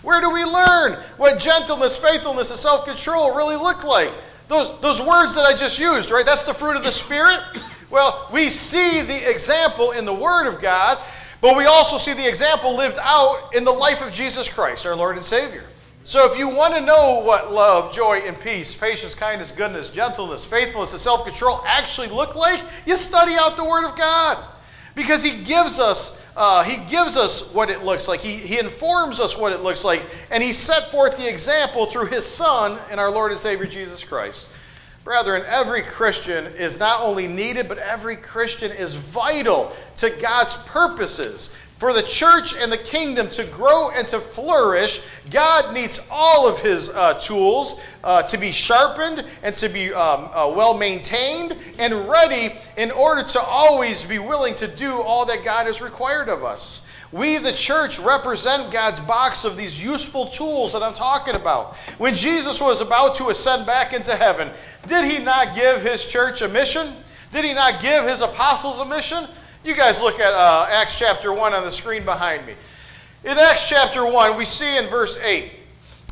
Where 0.04 0.22
do 0.22 0.30
we 0.30 0.46
learn 0.46 0.94
what 1.18 1.40
gentleness, 1.40 1.98
faithfulness, 1.98 2.52
and 2.52 2.60
self 2.60 2.86
control 2.86 3.36
really 3.36 3.56
look 3.56 3.84
like? 3.84 4.12
Those, 4.48 4.80
those 4.82 5.02
words 5.02 5.34
that 5.34 5.46
I 5.46 5.58
just 5.58 5.80
used, 5.80 6.12
right? 6.12 6.24
That's 6.24 6.44
the 6.44 6.54
fruit 6.54 6.76
of 6.76 6.84
the 6.84 6.92
Spirit. 6.92 7.42
Well, 7.90 8.28
we 8.34 8.50
see 8.50 9.02
the 9.02 9.32
example 9.32 9.92
in 9.92 10.06
the 10.06 10.14
Word 10.14 10.46
of 10.46 10.62
God, 10.62 11.00
but 11.40 11.56
we 11.56 11.66
also 11.66 11.98
see 11.98 12.14
the 12.14 12.28
example 12.28 12.76
lived 12.76 13.00
out 13.02 13.56
in 13.56 13.64
the 13.64 13.72
life 13.72 14.06
of 14.06 14.12
Jesus 14.12 14.50
Christ, 14.50 14.86
our 14.86 14.94
Lord 14.94 15.16
and 15.16 15.26
Savior. 15.26 15.64
So 16.04 16.30
if 16.30 16.38
you 16.38 16.50
want 16.50 16.76
to 16.76 16.82
know 16.82 17.22
what 17.26 17.54
love, 17.54 17.94
joy, 17.94 18.20
and 18.26 18.38
peace, 18.38 18.76
patience, 18.76 19.16
kindness, 19.16 19.52
goodness, 19.52 19.90
gentleness, 19.90 20.44
faithfulness, 20.44 20.92
and 20.92 21.00
self 21.00 21.26
control 21.26 21.64
actually 21.66 22.10
look 22.10 22.36
like, 22.36 22.62
you 22.86 22.98
study 22.98 23.34
out 23.40 23.56
the 23.56 23.64
Word 23.64 23.88
of 23.88 23.96
God 23.96 24.46
because 24.98 25.24
he 25.24 25.44
gives 25.44 25.80
us 25.80 26.20
uh, 26.36 26.64
he 26.64 26.78
gives 26.86 27.18
us 27.18 27.52
what 27.52 27.70
it 27.70 27.84
looks 27.84 28.08
like. 28.08 28.20
He, 28.20 28.34
he 28.34 28.60
informs 28.60 29.20
us 29.20 29.36
what 29.36 29.54
it 29.54 29.62
looks 29.62 29.84
like. 29.84 30.06
And 30.30 30.44
he 30.44 30.54
set 30.54 30.92
forth 30.92 31.18
the 31.18 31.28
example 31.28 31.88
through 31.88 32.08
his 32.08 32.28
son 32.28 32.78
and 32.92 33.00
our 33.00 33.10
lord 33.10 33.32
and 33.32 33.40
savior 33.40 33.66
jesus 33.66 34.04
christ. 34.04 34.50
Brethren 35.04 35.44
every 35.48 35.84
christian 35.84 36.48
is 36.48 36.78
not 36.78 37.02
only 37.02 37.28
needed 37.28 37.70
but 37.70 37.78
every 37.78 38.18
christian 38.18 38.72
is 38.72 38.94
vital 38.94 39.72
to 39.96 40.10
god's 40.10 40.58
purposes 40.66 41.50
for 41.78 41.94
the 41.94 42.02
church 42.02 42.56
and 42.56 42.72
the 42.72 42.78
kingdom 42.78 43.30
to 43.30 43.44
grow 43.46 43.92
and 43.92 44.08
to 44.08 44.20
flourish, 44.20 45.00
God 45.30 45.74
needs 45.74 46.02
all 46.10 46.48
of 46.48 46.60
his 46.60 46.90
uh, 46.90 47.14
tools 47.16 47.80
uh, 48.04 48.24
to 48.24 48.38
be 48.38 48.52
sharpened 48.52 49.24
and 49.44 49.56
to 49.56 49.70
be 49.70 49.94
um, 49.94 50.30
uh, 50.34 50.52
well 50.56 50.76
maintained 50.76 51.56
and 51.78 52.10
ready 52.10 52.56
in 52.78 52.90
order 52.90 53.22
to 53.22 53.40
always 53.40 54.04
be 54.04 54.18
willing 54.18 54.56
to 54.56 54.68
do 54.68 55.02
all 55.04 55.26
that 55.28 55.46
God 55.46 55.68
has 55.68 55.80
required 55.80 56.30
of 56.30 56.44
us. 56.44 56.82
We, 57.12 57.38
the 57.38 57.54
church, 57.54 58.00
represent 58.00 58.72
God's 58.72 59.00
box 59.00 59.46
of 59.46 59.56
these 59.56 59.82
useful 59.82 60.26
tools 60.26 60.74
that 60.74 60.84
I'm 60.84 60.96
talking 60.96 61.36
about. 61.36 61.76
When 62.00 62.16
Jesus 62.16 62.60
was 62.60 62.82
about 62.82 63.16
to 63.16 63.30
ascend 63.30 63.66
back 63.66 63.94
into 63.94 64.16
heaven, 64.16 64.50
did 64.88 65.10
he 65.10 65.24
not 65.24 65.56
give 65.56 65.84
his 65.84 66.06
church 66.06 66.42
a 66.42 66.48
mission? 66.48 66.94
Did 67.32 67.46
he 67.46 67.54
not 67.54 67.82
give 67.82 68.06
his 68.06 68.22
apostles 68.22 68.80
a 68.80 68.86
mission? 68.86 69.28
You 69.68 69.76
guys 69.76 70.02
look 70.02 70.22
at 70.22 70.32
uh, 70.32 70.66
Acts 70.70 70.98
chapter 70.98 71.34
1 71.34 71.54
on 71.54 71.66
the 71.66 71.74
screen 71.74 72.06
behind 72.06 72.48
me. 72.48 72.54
In 73.26 73.38
Acts 73.38 73.68
chapter 73.68 74.10
1, 74.10 74.38
we 74.38 74.46
see 74.46 74.78
in 74.78 74.86
verse 74.86 75.18
8, 75.18 75.52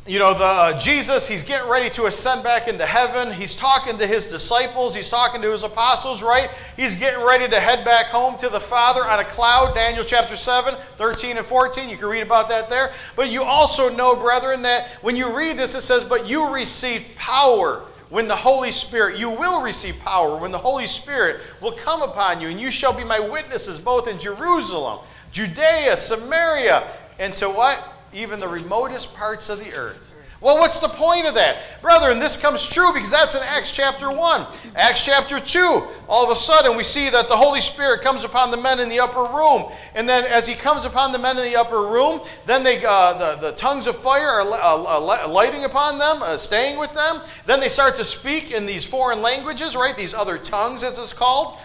you 0.05 0.19
know, 0.19 0.33
the 0.33 0.43
uh, 0.43 0.77
Jesus, 0.77 1.25
he's 1.25 1.41
getting 1.41 1.69
ready 1.69 1.89
to 1.91 2.07
ascend 2.07 2.43
back 2.43 2.67
into 2.67 2.85
heaven. 2.85 3.31
He's 3.31 3.55
talking 3.55 3.97
to 3.97 4.05
his 4.05 4.27
disciples, 4.27 4.93
he's 4.93 5.07
talking 5.07 5.41
to 5.41 5.53
his 5.53 5.63
apostles, 5.63 6.21
right? 6.21 6.49
He's 6.75 6.97
getting 6.97 7.25
ready 7.25 7.47
to 7.47 7.57
head 7.57 7.85
back 7.85 8.07
home 8.07 8.37
to 8.39 8.49
the 8.49 8.59
Father 8.59 9.05
on 9.05 9.19
a 9.19 9.23
cloud, 9.23 9.73
Daniel 9.73 10.03
chapter 10.03 10.35
7, 10.35 10.75
13 10.97 11.37
and 11.37 11.45
14. 11.45 11.87
You 11.87 11.95
can 11.95 12.09
read 12.09 12.23
about 12.23 12.49
that 12.49 12.69
there. 12.69 12.91
But 13.15 13.31
you 13.31 13.41
also 13.41 13.87
know, 13.87 14.17
brethren, 14.17 14.63
that 14.63 14.89
when 15.01 15.15
you 15.15 15.33
read 15.33 15.55
this, 15.55 15.75
it 15.75 15.81
says, 15.81 16.03
But 16.03 16.27
you 16.27 16.53
received 16.53 17.15
power 17.15 17.85
when 18.09 18.27
the 18.27 18.35
Holy 18.35 18.71
Spirit, 18.71 19.19
you 19.19 19.29
will 19.29 19.61
receive 19.61 19.97
power 19.99 20.37
when 20.37 20.51
the 20.51 20.57
Holy 20.57 20.87
Spirit 20.87 21.41
will 21.61 21.71
come 21.71 22.01
upon 22.01 22.41
you, 22.41 22.47
and 22.47 22.59
you 22.59 22.71
shall 22.71 22.93
be 22.93 23.03
my 23.03 23.19
witnesses 23.19 23.79
both 23.79 24.07
in 24.07 24.19
Jerusalem, 24.19 25.05
Judea, 25.31 25.97
Samaria, 25.97 26.87
and 27.19 27.33
to 27.35 27.49
what? 27.49 27.83
Even 28.13 28.39
the 28.39 28.47
remotest 28.47 29.13
parts 29.13 29.49
of 29.49 29.59
the 29.59 29.73
earth. 29.73 30.14
Well, 30.45 30.59
what's 30.59 30.77
the 30.77 30.89
point 30.89 31.25
of 31.25 31.33
that? 31.33 31.57
Brethren, 31.81 32.19
this 32.19 32.37
comes 32.37 32.67
true 32.67 32.93
because 32.93 33.09
that's 33.09 33.33
in 33.33 33.41
Acts 33.41 33.71
chapter 33.71 34.11
1. 34.11 34.45
Acts 34.75 35.03
chapter 35.03 35.39
2, 35.39 35.59
all 36.07 36.23
of 36.23 36.29
a 36.29 36.39
sudden 36.39 36.77
we 36.77 36.83
see 36.83 37.09
that 37.09 37.27
the 37.29 37.35
Holy 37.35 37.61
Spirit 37.61 38.01
comes 38.01 38.23
upon 38.23 38.51
the 38.51 38.57
men 38.57 38.79
in 38.79 38.87
the 38.87 38.99
upper 38.99 39.23
room. 39.23 39.71
And 39.95 40.07
then 40.07 40.23
as 40.25 40.45
he 40.45 40.53
comes 40.53 40.85
upon 40.85 41.11
the 41.11 41.17
men 41.17 41.35
in 41.39 41.45
the 41.45 41.55
upper 41.55 41.87
room, 41.87 42.21
then 42.45 42.61
they, 42.61 42.79
uh, 42.85 43.13
the, 43.13 43.41
the 43.41 43.51
tongues 43.53 43.87
of 43.87 43.97
fire 43.97 44.27
are 44.27 44.41
uh, 44.41 45.25
uh 45.25 45.27
lighting 45.27 45.63
upon 45.63 45.97
them, 45.97 46.21
uh, 46.21 46.37
staying 46.37 46.77
with 46.77 46.93
them. 46.93 47.21
Then 47.47 47.59
they 47.59 47.67
start 47.67 47.95
to 47.95 48.03
speak 48.03 48.51
in 48.51 48.67
these 48.67 48.85
foreign 48.85 49.23
languages, 49.23 49.75
right? 49.75 49.97
These 49.97 50.13
other 50.13 50.37
tongues, 50.37 50.83
as 50.83 50.99
it's 50.99 51.11
called. 51.11 51.57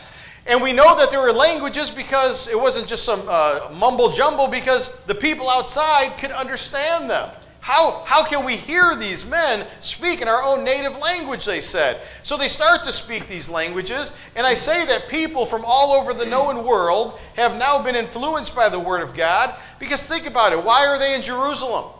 And 0.46 0.62
we 0.62 0.72
know 0.72 0.96
that 0.96 1.10
there 1.10 1.20
were 1.20 1.32
languages 1.32 1.90
because 1.90 2.48
it 2.48 2.58
wasn't 2.58 2.88
just 2.88 3.04
some 3.04 3.24
uh, 3.28 3.68
mumble 3.78 4.10
jumble, 4.10 4.48
because 4.48 4.90
the 5.04 5.14
people 5.14 5.50
outside 5.50 6.16
could 6.16 6.32
understand 6.32 7.10
them. 7.10 7.28
How, 7.60 8.02
how 8.06 8.24
can 8.24 8.44
we 8.44 8.56
hear 8.56 8.96
these 8.96 9.26
men 9.26 9.66
speak 9.80 10.22
in 10.22 10.28
our 10.28 10.42
own 10.42 10.64
native 10.64 10.96
language, 10.98 11.44
they 11.44 11.60
said. 11.60 12.00
So 12.22 12.36
they 12.36 12.48
start 12.48 12.84
to 12.84 12.92
speak 12.92 13.28
these 13.28 13.50
languages, 13.50 14.12
and 14.34 14.46
I 14.46 14.54
say 14.54 14.86
that 14.86 15.08
people 15.08 15.44
from 15.44 15.62
all 15.66 15.92
over 15.92 16.14
the 16.14 16.24
known 16.24 16.64
world 16.64 17.18
have 17.36 17.58
now 17.58 17.82
been 17.82 17.96
influenced 17.96 18.54
by 18.54 18.68
the 18.68 18.80
Word 18.80 19.02
of 19.02 19.14
God, 19.14 19.54
because 19.78 20.08
think 20.08 20.26
about 20.26 20.52
it. 20.52 20.64
Why 20.64 20.86
are 20.86 20.98
they 20.98 21.14
in 21.14 21.22
Jerusalem? 21.22 21.92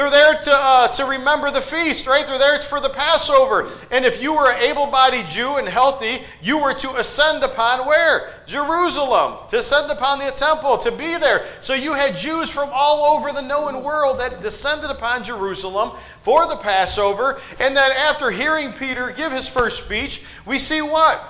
They're 0.00 0.08
there 0.08 0.34
to, 0.34 0.50
uh, 0.50 0.88
to 0.92 1.04
remember 1.04 1.50
the 1.50 1.60
feast, 1.60 2.06
right? 2.06 2.26
They're 2.26 2.38
there 2.38 2.58
for 2.60 2.80
the 2.80 2.88
Passover. 2.88 3.68
And 3.90 4.02
if 4.06 4.22
you 4.22 4.34
were 4.34 4.50
an 4.50 4.58
able 4.62 4.86
bodied 4.86 5.26
Jew 5.26 5.56
and 5.56 5.68
healthy, 5.68 6.24
you 6.40 6.58
were 6.58 6.72
to 6.72 6.96
ascend 6.96 7.44
upon 7.44 7.86
where? 7.86 8.30
Jerusalem. 8.46 9.46
To 9.50 9.58
ascend 9.58 9.90
upon 9.90 10.18
the 10.18 10.30
temple, 10.30 10.78
to 10.78 10.90
be 10.90 11.18
there. 11.18 11.44
So 11.60 11.74
you 11.74 11.92
had 11.92 12.16
Jews 12.16 12.48
from 12.48 12.70
all 12.72 13.14
over 13.14 13.30
the 13.30 13.42
known 13.42 13.84
world 13.84 14.18
that 14.20 14.40
descended 14.40 14.88
upon 14.88 15.22
Jerusalem 15.22 15.90
for 16.22 16.46
the 16.46 16.56
Passover. 16.56 17.38
And 17.60 17.76
then 17.76 17.92
after 17.92 18.30
hearing 18.30 18.72
Peter 18.72 19.10
give 19.10 19.32
his 19.32 19.50
first 19.50 19.84
speech, 19.84 20.22
we 20.46 20.58
see 20.58 20.80
what? 20.80 21.20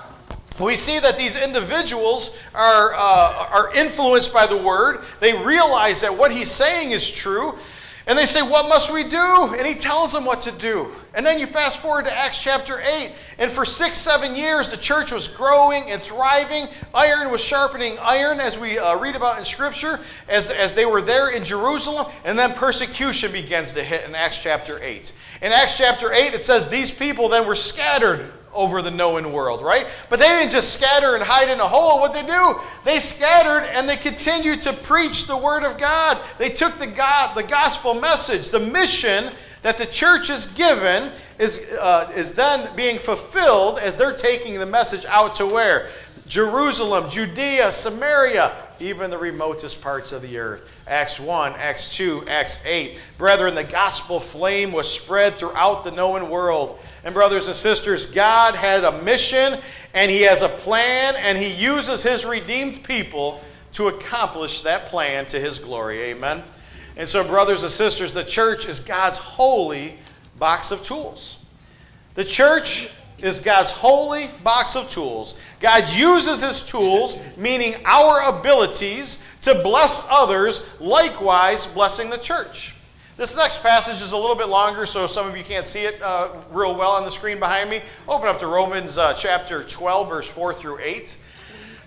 we 0.59 0.75
see 0.75 0.99
that 0.99 1.17
these 1.17 1.35
individuals 1.35 2.31
are, 2.53 2.93
uh, 2.93 3.47
are 3.51 3.73
influenced 3.73 4.33
by 4.33 4.45
the 4.45 4.57
word. 4.57 5.03
They 5.19 5.35
realize 5.43 6.01
that 6.01 6.15
what 6.15 6.31
he's 6.31 6.51
saying 6.51 6.91
is 6.91 7.09
true. 7.09 7.57
And 8.07 8.17
they 8.17 8.25
say, 8.25 8.41
What 8.41 8.67
must 8.67 8.91
we 8.91 9.03
do? 9.03 9.53
And 9.57 9.65
he 9.65 9.75
tells 9.75 10.13
them 10.13 10.25
what 10.25 10.41
to 10.41 10.51
do. 10.51 10.91
And 11.13 11.25
then 11.25 11.39
you 11.39 11.45
fast 11.45 11.79
forward 11.79 12.05
to 12.05 12.17
Acts 12.17 12.41
chapter 12.41 12.79
8. 12.79 13.13
And 13.37 13.51
for 13.51 13.65
six, 13.65 13.97
seven 13.97 14.35
years, 14.35 14.69
the 14.69 14.77
church 14.77 15.11
was 15.11 15.27
growing 15.27 15.91
and 15.91 16.01
thriving. 16.01 16.65
Iron 16.93 17.31
was 17.31 17.43
sharpening 17.43 17.97
iron, 17.99 18.39
as 18.39 18.57
we 18.57 18.79
uh, 18.79 18.97
read 18.97 19.15
about 19.15 19.37
in 19.37 19.43
Scripture, 19.43 19.99
as, 20.29 20.49
as 20.49 20.73
they 20.73 20.85
were 20.85 21.01
there 21.01 21.29
in 21.29 21.43
Jerusalem. 21.43 22.11
And 22.23 22.39
then 22.39 22.53
persecution 22.53 23.31
begins 23.31 23.73
to 23.73 23.83
hit 23.83 24.05
in 24.05 24.15
Acts 24.15 24.41
chapter 24.41 24.79
8. 24.81 25.11
In 25.41 25.51
Acts 25.51 25.77
chapter 25.77 26.13
8, 26.13 26.33
it 26.33 26.39
says, 26.39 26.69
These 26.69 26.91
people 26.91 27.29
then 27.29 27.45
were 27.45 27.55
scattered 27.55 28.31
over 28.53 28.81
the 28.81 28.91
known 28.91 29.31
world, 29.31 29.61
right? 29.61 29.87
But 30.09 30.19
they 30.19 30.27
didn't 30.27 30.51
just 30.51 30.73
scatter 30.73 31.15
and 31.15 31.23
hide 31.23 31.49
in 31.49 31.59
a 31.59 31.67
hole. 31.67 31.99
What 31.99 32.13
they 32.13 32.25
do? 32.25 32.59
They 32.83 32.99
scattered 32.99 33.67
and 33.73 33.87
they 33.87 33.97
continued 33.97 34.61
to 34.61 34.73
preach 34.73 35.27
the 35.27 35.37
word 35.37 35.63
of 35.63 35.77
God. 35.77 36.19
They 36.37 36.49
took 36.49 36.77
the 36.77 36.87
God, 36.87 37.35
the 37.35 37.43
gospel 37.43 37.93
message, 37.93 38.49
the 38.49 38.59
mission 38.59 39.31
that 39.61 39.77
the 39.77 39.85
church 39.85 40.29
is 40.29 40.47
given 40.47 41.11
is, 41.37 41.59
uh, 41.79 42.11
is 42.15 42.33
then 42.33 42.75
being 42.75 42.97
fulfilled 42.97 43.79
as 43.79 43.95
they're 43.95 44.15
taking 44.15 44.59
the 44.59 44.65
message 44.65 45.05
out 45.05 45.35
to 45.35 45.45
where? 45.45 45.87
Jerusalem, 46.27 47.09
Judea, 47.09 47.71
Samaria, 47.71 48.53
even 48.81 49.09
the 49.09 49.17
remotest 49.17 49.81
parts 49.81 50.11
of 50.11 50.21
the 50.21 50.37
earth. 50.37 50.75
Acts 50.87 51.19
1, 51.19 51.53
Acts 51.53 51.95
2, 51.95 52.25
Acts 52.27 52.57
8. 52.65 52.99
Brethren, 53.17 53.55
the 53.55 53.63
gospel 53.63 54.19
flame 54.19 54.71
was 54.71 54.91
spread 54.91 55.35
throughout 55.35 55.83
the 55.83 55.91
known 55.91 56.29
world. 56.29 56.79
And, 57.03 57.13
brothers 57.13 57.47
and 57.47 57.55
sisters, 57.55 58.05
God 58.05 58.55
had 58.55 58.83
a 58.83 59.01
mission 59.03 59.59
and 59.93 60.09
He 60.09 60.21
has 60.21 60.41
a 60.41 60.49
plan, 60.49 61.15
and 61.17 61.37
He 61.37 61.53
uses 61.53 62.03
His 62.03 62.25
redeemed 62.25 62.83
people 62.83 63.41
to 63.73 63.87
accomplish 63.87 64.61
that 64.61 64.87
plan 64.87 65.25
to 65.27 65.39
His 65.39 65.59
glory. 65.59 66.01
Amen. 66.01 66.43
And 66.97 67.07
so, 67.07 67.23
brothers 67.23 67.63
and 67.63 67.71
sisters, 67.71 68.13
the 68.13 68.23
church 68.23 68.65
is 68.65 68.79
God's 68.79 69.17
holy 69.17 69.97
box 70.37 70.71
of 70.71 70.83
tools. 70.83 71.37
The 72.15 72.25
church 72.25 72.89
is 73.21 73.39
God's 73.39 73.71
holy 73.71 74.29
box 74.43 74.75
of 74.75 74.89
tools. 74.89 75.35
God 75.59 75.89
uses 75.89 76.41
his 76.41 76.61
tools, 76.61 77.17
meaning 77.37 77.75
our 77.85 78.21
abilities, 78.29 79.19
to 79.41 79.55
bless 79.55 80.01
others, 80.09 80.61
likewise 80.79 81.65
blessing 81.65 82.09
the 82.09 82.17
church. 82.17 82.75
This 83.17 83.35
next 83.35 83.61
passage 83.61 84.01
is 84.01 84.13
a 84.13 84.17
little 84.17 84.35
bit 84.35 84.47
longer, 84.47 84.85
so 84.85 85.05
some 85.05 85.27
of 85.27 85.37
you 85.37 85.43
can't 85.43 85.65
see 85.65 85.81
it 85.81 86.01
uh, 86.01 86.29
real 86.51 86.75
well 86.75 86.91
on 86.91 87.03
the 87.03 87.11
screen 87.11 87.39
behind 87.39 87.69
me. 87.69 87.81
Open 88.07 88.27
up 88.27 88.39
to 88.39 88.47
Romans 88.47 88.97
uh, 88.97 89.13
chapter 89.13 89.63
12, 89.63 90.09
verse 90.09 90.27
4 90.27 90.53
through 90.53 90.79
8. 90.79 91.17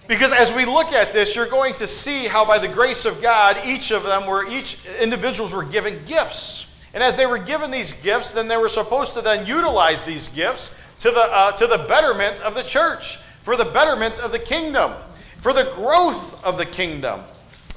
Because 0.07 0.33
as 0.33 0.53
we 0.53 0.67
look 0.67 0.93
at 0.93 1.13
this, 1.13 1.35
you're 1.35 1.49
going 1.49 1.75
to 1.75 1.89
see 1.89 2.27
how, 2.27 2.45
by 2.45 2.59
the 2.59 2.69
grace 2.69 3.05
of 3.07 3.23
God, 3.23 3.59
each 3.65 3.91
of 3.91 4.03
them 4.03 4.27
were, 4.27 4.47
each 4.47 4.79
individuals 5.01 5.53
were 5.55 5.65
given 5.65 5.99
gifts. 6.05 6.67
And 6.93 7.03
as 7.03 7.17
they 7.17 7.27
were 7.27 7.39
given 7.39 7.71
these 7.71 7.95
gifts, 7.95 8.31
then 8.31 8.47
they 8.47 8.57
were 8.57 8.69
supposed 8.69 9.15
to 9.15 9.23
then 9.23 9.47
utilize 9.47 10.05
these 10.05 10.29
gifts 10.29 10.73
to 11.01 11.11
the, 11.11 11.29
uh, 11.31 11.53
to 11.53 11.67
the 11.67 11.79
betterment 11.89 12.41
of 12.41 12.55
the 12.55 12.63
church, 12.63 13.19
for 13.41 13.57
the 13.57 13.65
betterment 13.65 14.19
of 14.21 14.33
the 14.33 14.39
kingdom, 14.39 14.93
for 15.41 15.53
the 15.53 15.71
growth 15.75 16.43
of 16.45 16.59
the 16.59 16.67
kingdom. 16.67 17.21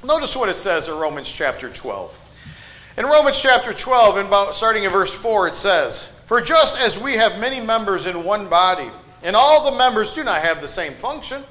Notice 0.03 0.35
what 0.35 0.49
it 0.49 0.55
says 0.55 0.89
in 0.89 0.95
Romans 0.95 1.31
chapter 1.31 1.69
12. 1.69 2.19
In 2.97 3.05
Romans 3.05 3.41
chapter 3.41 3.73
12, 3.73 4.17
and 4.17 4.27
about 4.27 4.55
starting 4.55 4.83
in 4.83 4.91
verse 4.91 5.13
4, 5.13 5.49
it 5.49 5.55
says, 5.55 6.09
For 6.25 6.41
just 6.41 6.77
as 6.77 6.99
we 6.99 7.13
have 7.13 7.39
many 7.39 7.59
members 7.59 8.05
in 8.05 8.23
one 8.23 8.47
body, 8.47 8.89
and 9.23 9.35
all 9.35 9.69
the 9.69 9.77
members 9.77 10.13
do 10.13 10.23
not 10.23 10.41
have 10.41 10.61
the 10.61 10.67
same 10.67 10.93
function, 10.93 11.43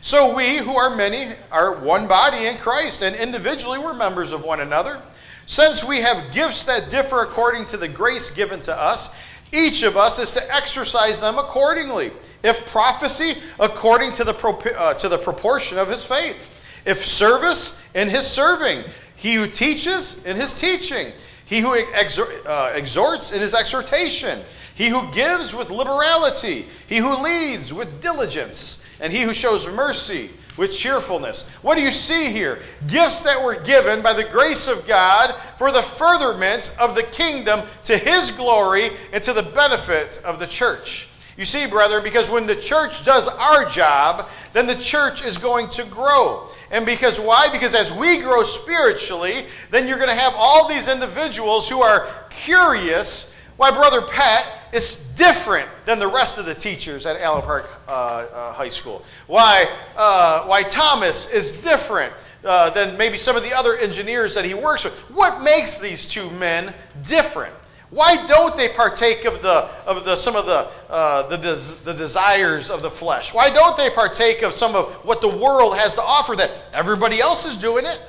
so 0.00 0.34
we, 0.36 0.58
who 0.58 0.76
are 0.76 0.94
many, 0.94 1.34
are 1.50 1.76
one 1.76 2.06
body 2.06 2.46
in 2.46 2.58
Christ, 2.58 3.02
and 3.02 3.16
individually 3.16 3.78
we're 3.78 3.94
members 3.94 4.32
of 4.32 4.44
one 4.44 4.60
another. 4.60 5.00
Since 5.46 5.82
we 5.82 6.00
have 6.00 6.32
gifts 6.32 6.64
that 6.64 6.90
differ 6.90 7.22
according 7.22 7.64
to 7.66 7.76
the 7.76 7.88
grace 7.88 8.30
given 8.30 8.60
to 8.62 8.78
us, 8.78 9.08
each 9.54 9.82
of 9.82 9.96
us 9.96 10.18
is 10.18 10.32
to 10.32 10.54
exercise 10.54 11.20
them 11.20 11.38
accordingly. 11.38 12.10
If 12.42 12.66
prophecy, 12.66 13.40
according 13.58 14.12
to 14.14 14.24
the, 14.24 14.34
uh, 14.76 14.94
to 14.94 15.08
the 15.08 15.18
proportion 15.18 15.78
of 15.78 15.88
his 15.88 16.04
faith. 16.04 16.50
If 16.84 16.98
service, 16.98 17.78
in 17.94 18.08
his 18.08 18.26
serving. 18.26 18.84
He 19.16 19.34
who 19.34 19.46
teaches, 19.46 20.22
in 20.24 20.36
his 20.36 20.54
teaching. 20.54 21.12
He 21.46 21.60
who 21.60 21.80
exor- 21.92 22.44
uh, 22.46 22.72
exhorts, 22.74 23.32
in 23.32 23.40
his 23.40 23.54
exhortation. 23.54 24.40
He 24.74 24.88
who 24.88 25.10
gives 25.12 25.54
with 25.54 25.70
liberality. 25.70 26.66
He 26.86 26.98
who 26.98 27.22
leads 27.22 27.72
with 27.72 28.02
diligence. 28.02 28.82
And 29.00 29.12
he 29.12 29.22
who 29.22 29.32
shows 29.32 29.66
mercy 29.68 30.30
with 30.56 30.72
cheerfulness. 30.72 31.48
What 31.62 31.76
do 31.76 31.82
you 31.82 31.90
see 31.90 32.30
here? 32.30 32.60
Gifts 32.86 33.22
that 33.22 33.42
were 33.42 33.60
given 33.60 34.02
by 34.02 34.12
the 34.12 34.24
grace 34.24 34.68
of 34.68 34.86
God 34.86 35.34
for 35.58 35.72
the 35.72 35.82
furtherment 35.82 36.74
of 36.78 36.94
the 36.94 37.02
kingdom 37.02 37.62
to 37.84 37.96
his 37.96 38.30
glory 38.30 38.90
and 39.12 39.22
to 39.24 39.32
the 39.32 39.42
benefit 39.42 40.20
of 40.24 40.38
the 40.38 40.46
church. 40.46 41.08
You 41.36 41.44
see, 41.44 41.66
brother, 41.66 42.00
because 42.00 42.30
when 42.30 42.46
the 42.46 42.54
church 42.54 43.04
does 43.04 43.26
our 43.26 43.64
job, 43.68 44.28
then 44.52 44.68
the 44.68 44.76
church 44.76 45.24
is 45.24 45.36
going 45.36 45.68
to 45.70 45.84
grow. 45.84 46.48
And 46.70 46.86
because 46.86 47.18
why? 47.18 47.48
Because 47.50 47.74
as 47.74 47.92
we 47.92 48.18
grow 48.18 48.44
spiritually, 48.44 49.46
then 49.70 49.88
you're 49.88 49.98
going 49.98 50.08
to 50.08 50.14
have 50.14 50.34
all 50.36 50.68
these 50.68 50.86
individuals 50.86 51.68
who 51.68 51.82
are 51.82 52.06
curious 52.30 53.32
why 53.56 53.70
Brother 53.70 54.02
Pat 54.02 54.63
is 54.74 54.96
different 55.16 55.68
than 55.86 55.98
the 55.98 56.08
rest 56.08 56.36
of 56.36 56.46
the 56.46 56.54
teachers 56.54 57.06
at 57.06 57.20
Allen 57.20 57.42
Park 57.42 57.70
uh, 57.86 57.90
uh, 57.90 58.52
High 58.52 58.68
School. 58.68 59.04
Why, 59.26 59.66
uh, 59.96 60.42
why 60.42 60.62
Thomas 60.62 61.28
is 61.30 61.52
different 61.52 62.12
uh, 62.44 62.70
than 62.70 62.96
maybe 62.98 63.16
some 63.16 63.36
of 63.36 63.42
the 63.42 63.56
other 63.56 63.76
engineers 63.76 64.34
that 64.34 64.44
he 64.44 64.54
works 64.54 64.84
with. 64.84 64.98
What 65.10 65.42
makes 65.42 65.78
these 65.78 66.04
two 66.04 66.28
men 66.32 66.74
different? 67.02 67.54
Why 67.90 68.26
don't 68.26 68.56
they 68.56 68.68
partake 68.70 69.24
of 69.24 69.40
the 69.40 69.70
of 69.86 70.04
the 70.04 70.16
some 70.16 70.34
of 70.34 70.46
the 70.46 70.68
uh, 70.90 71.28
the, 71.28 71.36
des, 71.36 71.76
the 71.84 71.94
desires 71.94 72.68
of 72.68 72.82
the 72.82 72.90
flesh? 72.90 73.32
Why 73.32 73.50
don't 73.50 73.76
they 73.76 73.88
partake 73.88 74.42
of 74.42 74.52
some 74.52 74.74
of 74.74 74.92
what 75.04 75.20
the 75.20 75.28
world 75.28 75.76
has 75.76 75.94
to 75.94 76.02
offer 76.02 76.34
that 76.36 76.64
everybody 76.72 77.20
else 77.20 77.46
is 77.46 77.56
doing 77.56 77.86
it? 77.86 78.00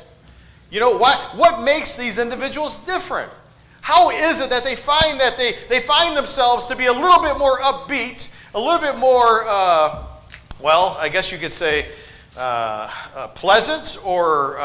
You 0.72 0.80
know 0.80 0.98
what? 0.98 1.20
What 1.36 1.62
makes 1.62 1.96
these 1.96 2.18
individuals 2.18 2.78
different? 2.78 3.32
How 3.86 4.10
is 4.10 4.42
it 4.42 4.50
that 4.50 4.64
they 4.64 4.76
find 4.76 5.20
that 5.20 5.38
they, 5.38 5.54
they 5.70 5.80
find 5.80 6.18
themselves 6.18 6.66
to 6.70 6.76
be 6.76 6.88
a 6.88 6.92
little 6.92 7.22
bit 7.22 7.38
more 7.38 7.60
upbeat, 7.60 8.32
a 8.56 8.60
little 8.60 8.80
bit 8.80 8.98
more, 8.98 9.44
uh, 9.46 10.06
well, 10.60 10.98
I 11.00 11.08
guess 11.08 11.32
you 11.32 11.38
could 11.38 11.52
say, 11.52 11.90
uh, 12.36 12.92
uh, 13.16 13.28
pleasant 13.28 14.00
or 14.04 14.58
uh, 14.58 14.64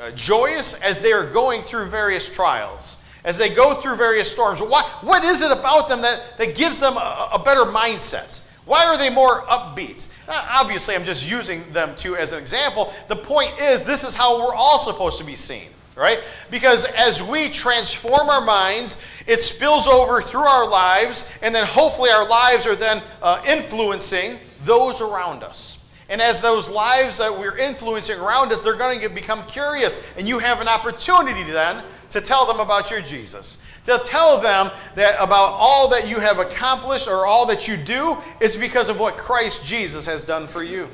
uh, 0.00 0.10
joyous 0.16 0.74
as 0.74 1.00
they 1.00 1.12
are 1.12 1.30
going 1.30 1.62
through 1.62 1.90
various 1.90 2.28
trials, 2.28 2.98
as 3.22 3.38
they 3.38 3.50
go 3.50 3.74
through 3.74 3.94
various 3.94 4.28
storms? 4.28 4.60
What, 4.60 4.84
what 5.04 5.22
is 5.22 5.42
it 5.42 5.52
about 5.52 5.88
them 5.88 6.02
that, 6.02 6.36
that 6.38 6.56
gives 6.56 6.80
them 6.80 6.96
a, 6.96 7.28
a 7.34 7.38
better 7.38 7.66
mindset? 7.66 8.40
Why 8.64 8.84
are 8.84 8.98
they 8.98 9.10
more 9.10 9.42
upbeat? 9.42 10.08
Obviously, 10.28 10.96
I'm 10.96 11.04
just 11.04 11.30
using 11.30 11.72
them 11.72 11.94
to 11.98 12.16
as 12.16 12.32
an 12.32 12.40
example. 12.40 12.92
The 13.06 13.14
point 13.14 13.52
is, 13.60 13.84
this 13.84 14.02
is 14.02 14.16
how 14.16 14.44
we're 14.44 14.56
all 14.56 14.80
supposed 14.80 15.18
to 15.18 15.24
be 15.24 15.36
seen 15.36 15.68
right? 15.96 16.20
Because 16.50 16.84
as 16.84 17.22
we 17.22 17.48
transform 17.48 18.28
our 18.28 18.40
minds, 18.40 18.96
it 19.26 19.42
spills 19.42 19.86
over 19.86 20.22
through 20.22 20.40
our 20.40 20.68
lives, 20.68 21.24
and 21.42 21.54
then 21.54 21.66
hopefully 21.66 22.10
our 22.10 22.28
lives 22.28 22.66
are 22.66 22.76
then 22.76 23.02
uh, 23.22 23.42
influencing 23.46 24.38
those 24.64 25.00
around 25.00 25.42
us. 25.42 25.78
And 26.08 26.20
as 26.20 26.40
those 26.40 26.68
lives 26.68 27.18
that 27.18 27.38
we're 27.38 27.56
influencing 27.56 28.18
around 28.18 28.50
us, 28.50 28.62
they're 28.62 28.74
going 28.74 29.00
to 29.00 29.08
become 29.08 29.46
curious, 29.46 29.96
and 30.16 30.28
you 30.28 30.40
have 30.40 30.60
an 30.60 30.68
opportunity 30.68 31.44
then 31.44 31.84
to 32.10 32.20
tell 32.20 32.46
them 32.46 32.58
about 32.58 32.90
your 32.90 33.00
Jesus. 33.00 33.58
To 33.86 34.00
tell 34.04 34.40
them 34.40 34.70
that 34.96 35.14
about 35.20 35.52
all 35.52 35.88
that 35.90 36.08
you 36.08 36.18
have 36.18 36.38
accomplished 36.38 37.06
or 37.06 37.26
all 37.26 37.46
that 37.46 37.68
you 37.68 37.76
do 37.76 38.18
is 38.40 38.56
because 38.56 38.88
of 38.88 38.98
what 38.98 39.16
Christ 39.16 39.64
Jesus 39.64 40.04
has 40.06 40.24
done 40.24 40.46
for 40.46 40.62
you. 40.62 40.88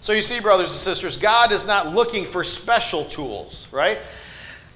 So 0.00 0.12
you 0.12 0.22
see, 0.22 0.40
brothers 0.40 0.70
and 0.70 0.78
sisters, 0.78 1.16
God 1.16 1.52
is 1.52 1.66
not 1.66 1.94
looking 1.94 2.24
for 2.24 2.42
special 2.42 3.04
tools, 3.04 3.68
right? 3.70 3.98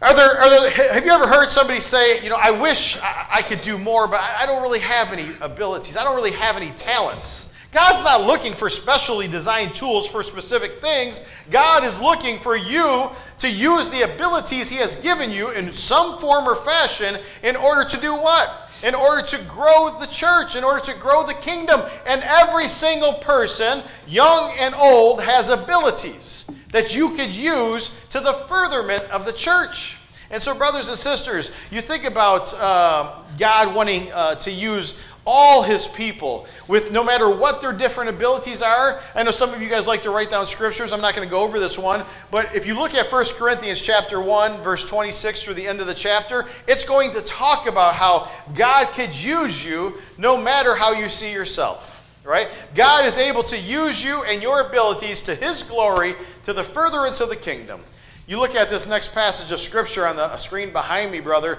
Are 0.03 0.15
there, 0.15 0.39
are 0.39 0.51
there, 0.51 0.71
have 0.93 1.07
you 1.07 1.11
ever 1.11 1.27
heard 1.27 1.51
somebody 1.51 1.81
say, 1.81 2.23
you 2.23 2.29
know, 2.29 2.39
I 2.39 2.51
wish 2.51 2.99
I, 2.99 3.27
I 3.37 3.43
could 3.43 3.63
do 3.63 3.79
more, 3.79 4.07
but 4.07 4.21
I 4.21 4.45
don't 4.45 4.61
really 4.61 4.81
have 4.81 5.11
any 5.11 5.35
abilities. 5.41 5.97
I 5.97 6.05
don't 6.05 6.15
really 6.15 6.33
have 6.33 6.57
any 6.57 6.71
talents. 6.73 7.49
God's 7.73 8.05
not 8.05 8.27
looking 8.27 8.53
for 8.53 8.69
specially 8.69 9.27
designed 9.27 9.75
tools 9.75 10.07
for 10.07 10.23
specific 10.23 10.83
things. 10.83 11.23
God 11.51 11.85
is 11.85 11.99
looking 11.99 12.39
for 12.39 12.57
you 12.57 13.11
to 13.39 13.51
use 13.51 13.89
the 13.89 14.03
abilities 14.03 14.69
He 14.69 14.77
has 14.77 14.97
given 14.97 15.31
you 15.31 15.51
in 15.51 15.73
some 15.73 16.19
form 16.19 16.47
or 16.47 16.57
fashion 16.57 17.19
in 17.43 17.57
order 17.57 17.89
to 17.89 18.01
do 18.01 18.15
what? 18.15 18.66
In 18.83 18.95
order 18.95 19.23
to 19.23 19.39
grow 19.45 19.97
the 19.99 20.07
church, 20.07 20.55
in 20.55 20.65
order 20.65 20.85
to 20.85 20.95
grow 20.95 21.25
the 21.25 21.35
kingdom. 21.35 21.81
And 22.07 22.23
every 22.23 22.69
single 22.69 23.15
person, 23.15 23.83
young 24.07 24.53
and 24.61 24.75
old, 24.75 25.23
has 25.23 25.49
abilities 25.49 26.45
that 26.73 26.95
you 26.95 27.11
could 27.11 27.31
use 27.31 27.91
to 28.11 28.21
the 28.21 28.33
furtherment 28.33 29.05
of 29.11 29.25
the 29.25 29.33
church. 29.33 29.96
And 30.31 30.43
so, 30.43 30.55
brothers 30.55 30.89
and 30.89 30.99
sisters, 30.99 31.51
you 31.71 31.81
think 31.81 32.05
about 32.05 32.53
uh, 32.55 33.23
God 33.39 33.75
wanting 33.75 34.11
uh, 34.13 34.35
to 34.37 34.51
use 34.51 34.95
all 35.25 35.63
his 35.63 35.89
people 35.89 36.47
with 36.69 36.93
no 36.93 37.03
matter 37.03 37.29
what 37.29 37.61
their 37.61 37.73
different 37.73 38.11
abilities 38.11 38.63
are. 38.63 39.01
I 39.15 39.25
know 39.25 39.33
some 39.33 39.53
of 39.53 39.61
you 39.61 39.69
guys 39.69 39.87
like 39.87 40.03
to 40.03 40.11
write 40.11 40.31
down 40.31 40.47
scriptures. 40.47 40.93
I'm 40.93 41.01
not 41.01 41.17
going 41.17 41.27
to 41.27 41.31
go 41.31 41.43
over 41.43 41.59
this 41.59 41.77
one 41.77 42.05
but 42.31 42.55
if 42.55 42.65
you 42.65 42.79
look 42.79 42.95
at 42.95 43.11
1 43.11 43.25
corinthians 43.35 43.81
chapter 43.81 44.21
1 44.21 44.63
verse 44.63 44.85
26 44.85 45.43
through 45.43 45.55
the 45.55 45.67
end 45.67 45.81
of 45.81 45.89
the 45.89 45.95
chapter 45.95 46.45
it's 46.69 46.85
going 46.85 47.11
to 47.11 47.23
talk 47.23 47.67
about 47.67 47.95
how 47.95 48.31
god 48.55 48.93
could 48.93 49.21
use 49.21 49.65
you 49.65 49.99
no 50.17 50.41
matter 50.41 50.77
how 50.77 50.93
you 50.93 51.09
see 51.09 51.33
yourself 51.33 51.97
right? 52.27 52.49
God 52.75 53.07
is 53.07 53.19
able 53.19 53.45
to 53.45 53.57
use 53.57 54.03
you 54.03 54.25
and 54.25 54.43
your 54.43 54.61
abilities 54.61 55.23
to 55.23 55.35
his 55.35 55.63
glory 55.63 56.15
to 56.45 56.53
the 56.53 56.65
furtherance 56.65 57.21
of 57.21 57.31
the 57.31 57.37
kingdom 57.37 57.81
you 58.27 58.39
look 58.39 58.55
at 58.55 58.69
this 58.69 58.87
next 58.87 59.13
passage 59.13 59.53
of 59.53 59.61
scripture 59.61 60.07
on 60.07 60.17
the 60.17 60.37
screen 60.39 60.73
behind 60.73 61.13
me 61.13 61.21
brother 61.21 61.59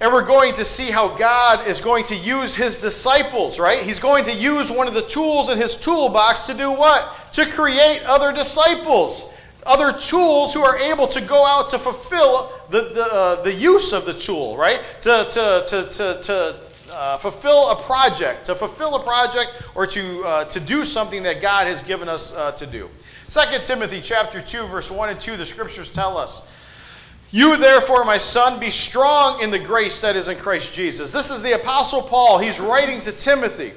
and 0.00 0.12
we're 0.12 0.24
going 0.24 0.54
to 0.54 0.64
see 0.64 0.90
how 0.90 1.16
God 1.16 1.66
is 1.66 1.80
going 1.80 2.04
to 2.04 2.14
use 2.14 2.54
his 2.54 2.76
disciples, 2.76 3.58
right? 3.58 3.82
He's 3.82 3.98
going 3.98 4.24
to 4.26 4.32
use 4.32 4.70
one 4.70 4.86
of 4.86 4.94
the 4.94 5.02
tools 5.02 5.48
in 5.48 5.58
his 5.58 5.76
toolbox 5.76 6.42
to 6.42 6.54
do 6.54 6.72
what? 6.72 7.32
To 7.32 7.44
create 7.46 8.02
other 8.06 8.32
disciples, 8.32 9.28
other 9.66 9.98
tools 9.98 10.54
who 10.54 10.62
are 10.62 10.78
able 10.78 11.08
to 11.08 11.20
go 11.20 11.44
out 11.44 11.70
to 11.70 11.78
fulfill 11.80 12.52
the, 12.70 12.92
the, 12.94 13.08
uh, 13.12 13.42
the 13.42 13.52
use 13.52 13.92
of 13.92 14.06
the 14.06 14.14
tool, 14.14 14.56
right? 14.56 14.80
To, 15.00 15.26
to, 15.30 15.64
to, 15.66 15.88
to, 15.90 16.22
to 16.22 16.60
uh, 16.98 17.16
fulfill 17.16 17.70
a 17.70 17.76
project, 17.76 18.46
to 18.46 18.54
fulfill 18.54 18.96
a 18.96 19.02
project 19.02 19.62
or 19.74 19.86
to, 19.86 20.24
uh, 20.24 20.44
to 20.46 20.58
do 20.58 20.84
something 20.84 21.22
that 21.22 21.40
God 21.40 21.66
has 21.66 21.80
given 21.80 22.08
us 22.08 22.32
uh, 22.32 22.52
to 22.52 22.66
do. 22.66 22.90
2 23.30 23.40
Timothy 23.62 24.00
chapter 24.02 24.40
2, 24.40 24.66
verse 24.66 24.90
1 24.90 25.10
and 25.10 25.20
2, 25.20 25.36
the 25.36 25.46
scriptures 25.46 25.90
tell 25.90 26.18
us 26.18 26.42
you, 27.30 27.58
therefore, 27.58 28.06
my 28.06 28.16
son, 28.16 28.58
be 28.58 28.70
strong 28.70 29.42
in 29.42 29.50
the 29.50 29.58
grace 29.58 30.00
that 30.00 30.16
is 30.16 30.28
in 30.28 30.38
Christ 30.38 30.72
Jesus. 30.72 31.12
This 31.12 31.30
is 31.30 31.42
the 31.42 31.52
Apostle 31.52 32.00
Paul. 32.00 32.38
He's 32.38 32.58
writing 32.58 33.00
to 33.00 33.12
Timothy. 33.12 33.72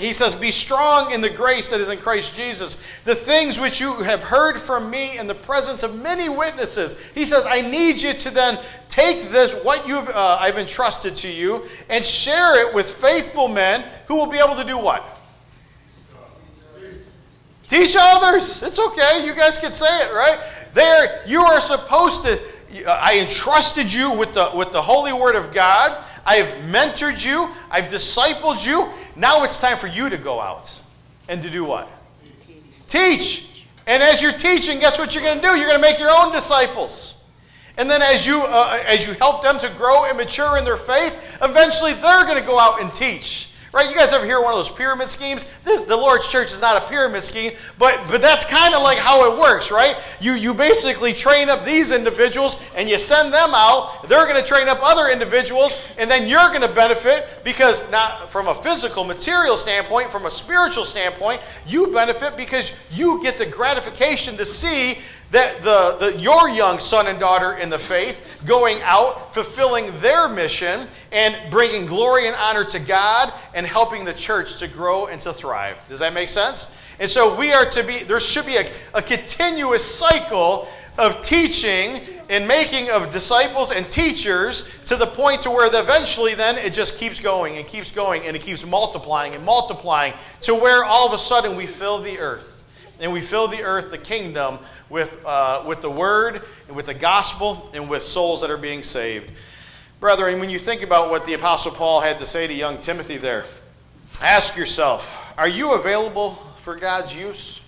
He 0.00 0.12
says, 0.12 0.34
Be 0.34 0.50
strong 0.50 1.12
in 1.12 1.20
the 1.20 1.30
grace 1.30 1.70
that 1.70 1.80
is 1.80 1.90
in 1.90 1.98
Christ 1.98 2.34
Jesus. 2.34 2.78
The 3.04 3.14
things 3.14 3.60
which 3.60 3.80
you 3.80 3.92
have 4.02 4.22
heard 4.22 4.58
from 4.58 4.90
me 4.90 5.18
in 5.18 5.26
the 5.26 5.34
presence 5.34 5.82
of 5.82 6.00
many 6.00 6.28
witnesses. 6.28 6.96
He 7.14 7.26
says, 7.26 7.44
I 7.46 7.60
need 7.60 8.00
you 8.00 8.14
to 8.14 8.30
then 8.30 8.58
take 8.88 9.28
this, 9.30 9.52
what 9.64 9.86
you've, 9.86 10.08
uh, 10.08 10.38
I've 10.40 10.58
entrusted 10.58 11.14
to 11.16 11.28
you, 11.28 11.66
and 11.88 12.04
share 12.04 12.66
it 12.66 12.74
with 12.74 12.90
faithful 12.90 13.48
men 13.48 13.84
who 14.08 14.16
will 14.16 14.30
be 14.30 14.38
able 14.38 14.56
to 14.56 14.64
do 14.64 14.78
what? 14.78 15.04
Teach 17.68 17.94
others. 17.98 18.62
It's 18.62 18.78
okay. 18.78 19.24
You 19.24 19.34
guys 19.34 19.58
can 19.58 19.70
say 19.70 19.86
it, 19.86 20.12
right? 20.12 20.40
There, 20.74 21.22
you 21.26 21.40
are 21.40 21.60
supposed 21.60 22.22
to 22.24 22.40
I 22.86 23.18
entrusted 23.20 23.92
you 23.92 24.16
with 24.16 24.32
the, 24.32 24.50
with 24.54 24.70
the 24.70 24.80
holy 24.80 25.12
word 25.12 25.34
of 25.34 25.52
God. 25.52 26.04
I 26.24 26.36
have 26.36 26.48
mentored 26.64 27.24
you. 27.24 27.50
I've 27.70 27.90
discipled 27.90 28.66
you. 28.66 28.88
Now 29.16 29.44
it's 29.44 29.56
time 29.56 29.76
for 29.76 29.86
you 29.86 30.08
to 30.08 30.18
go 30.18 30.40
out 30.40 30.80
and 31.28 31.42
to 31.42 31.50
do 31.50 31.64
what? 31.64 31.88
Teach. 32.88 33.66
And 33.86 34.02
as 34.02 34.22
you're 34.22 34.32
teaching, 34.32 34.78
guess 34.78 34.98
what 34.98 35.14
you're 35.14 35.24
going 35.24 35.40
to 35.40 35.42
do? 35.42 35.56
You're 35.56 35.68
going 35.68 35.80
to 35.80 35.82
make 35.82 35.98
your 35.98 36.10
own 36.10 36.32
disciples. 36.32 37.14
And 37.76 37.90
then 37.90 38.02
as 38.02 38.26
you, 38.26 38.42
uh, 38.46 38.82
as 38.86 39.06
you 39.06 39.14
help 39.14 39.42
them 39.42 39.58
to 39.60 39.68
grow 39.76 40.04
and 40.04 40.16
mature 40.16 40.58
in 40.58 40.64
their 40.64 40.76
faith, 40.76 41.14
eventually 41.42 41.94
they're 41.94 42.24
going 42.24 42.38
to 42.38 42.46
go 42.46 42.58
out 42.58 42.80
and 42.80 42.92
teach. 42.92 43.49
Right? 43.72 43.88
You 43.88 43.94
guys 43.94 44.12
ever 44.12 44.24
hear 44.24 44.40
one 44.40 44.52
of 44.52 44.58
those 44.58 44.68
pyramid 44.68 45.08
schemes? 45.08 45.46
This, 45.64 45.82
the 45.82 45.96
Lord's 45.96 46.26
church 46.26 46.50
is 46.50 46.60
not 46.60 46.82
a 46.82 46.88
pyramid 46.88 47.22
scheme, 47.22 47.52
but, 47.78 48.02
but 48.08 48.20
that's 48.20 48.44
kind 48.44 48.74
of 48.74 48.82
like 48.82 48.98
how 48.98 49.32
it 49.32 49.38
works, 49.38 49.70
right? 49.70 49.94
You, 50.20 50.32
you 50.32 50.54
basically 50.54 51.12
train 51.12 51.48
up 51.48 51.64
these 51.64 51.92
individuals 51.92 52.56
and 52.74 52.88
you 52.88 52.98
send 52.98 53.32
them 53.32 53.50
out. 53.54 54.08
They're 54.08 54.26
going 54.26 54.42
to 54.42 54.46
train 54.46 54.66
up 54.66 54.80
other 54.82 55.12
individuals, 55.12 55.78
and 55.98 56.10
then 56.10 56.26
you're 56.26 56.48
going 56.48 56.62
to 56.62 56.74
benefit 56.74 57.28
because, 57.44 57.88
not 57.92 58.28
from 58.28 58.48
a 58.48 58.54
physical, 58.56 59.04
material 59.04 59.56
standpoint, 59.56 60.10
from 60.10 60.26
a 60.26 60.30
spiritual 60.32 60.84
standpoint, 60.84 61.40
you 61.64 61.86
benefit 61.88 62.36
because 62.36 62.72
you 62.90 63.22
get 63.22 63.38
the 63.38 63.46
gratification 63.46 64.36
to 64.36 64.44
see 64.44 64.98
that 65.30 65.62
the, 65.62 65.96
the, 66.00 66.18
your 66.18 66.48
young 66.48 66.78
son 66.80 67.06
and 67.06 67.20
daughter 67.20 67.54
in 67.54 67.70
the 67.70 67.78
faith 67.78 68.38
going 68.44 68.78
out, 68.82 69.29
fulfilling 69.32 69.98
their 70.00 70.28
mission, 70.28 70.86
and 71.12 71.50
bringing 71.50 71.86
glory 71.86 72.26
and 72.26 72.36
honor 72.36 72.64
to 72.64 72.78
God 72.78 73.32
and 73.54 73.66
helping 73.66 74.04
the 74.04 74.14
church 74.14 74.58
to 74.58 74.68
grow 74.68 75.06
and 75.06 75.20
to 75.22 75.32
thrive. 75.32 75.76
Does 75.88 76.00
that 76.00 76.12
make 76.12 76.28
sense? 76.28 76.68
And 76.98 77.08
so 77.08 77.34
we 77.34 77.52
are 77.52 77.64
to 77.66 77.82
be, 77.82 78.04
there 78.04 78.20
should 78.20 78.46
be 78.46 78.56
a, 78.56 78.70
a 78.94 79.02
continuous 79.02 79.84
cycle 79.84 80.68
of 80.98 81.22
teaching 81.22 82.00
and 82.28 82.46
making 82.46 82.90
of 82.90 83.10
disciples 83.10 83.72
and 83.72 83.88
teachers 83.90 84.64
to 84.84 84.96
the 84.96 85.06
point 85.06 85.42
to 85.42 85.50
where 85.50 85.66
eventually 85.66 86.34
then 86.34 86.58
it 86.58 86.72
just 86.72 86.96
keeps 86.96 87.18
going 87.18 87.56
and 87.56 87.66
keeps 87.66 87.90
going 87.90 88.22
and 88.26 88.36
it 88.36 88.42
keeps 88.42 88.64
multiplying 88.64 89.34
and 89.34 89.44
multiplying 89.44 90.12
to 90.42 90.54
where 90.54 90.84
all 90.84 91.06
of 91.06 91.12
a 91.12 91.18
sudden 91.18 91.56
we 91.56 91.66
fill 91.66 91.98
the 92.00 92.18
earth 92.18 92.49
and 93.00 93.12
we 93.12 93.20
fill 93.20 93.48
the 93.48 93.62
earth, 93.62 93.90
the 93.90 93.98
kingdom, 93.98 94.58
with, 94.88 95.20
uh, 95.24 95.62
with 95.66 95.80
the 95.80 95.90
word 95.90 96.42
and 96.68 96.76
with 96.76 96.86
the 96.86 96.94
gospel 96.94 97.70
and 97.74 97.88
with 97.88 98.02
souls 98.02 98.40
that 98.42 98.50
are 98.50 98.58
being 98.58 98.82
saved. 98.82 99.32
Brethren, 100.00 100.40
when 100.40 100.50
you 100.50 100.58
think 100.58 100.82
about 100.82 101.10
what 101.10 101.24
the 101.24 101.34
Apostle 101.34 101.72
Paul 101.72 102.00
had 102.00 102.18
to 102.18 102.26
say 102.26 102.46
to 102.46 102.54
young 102.54 102.78
Timothy 102.78 103.16
there, 103.16 103.44
ask 104.20 104.56
yourself 104.56 105.34
are 105.38 105.48
you 105.48 105.72
available 105.72 106.38
for 106.58 106.76
God's 106.76 107.14
use? 107.14 107.60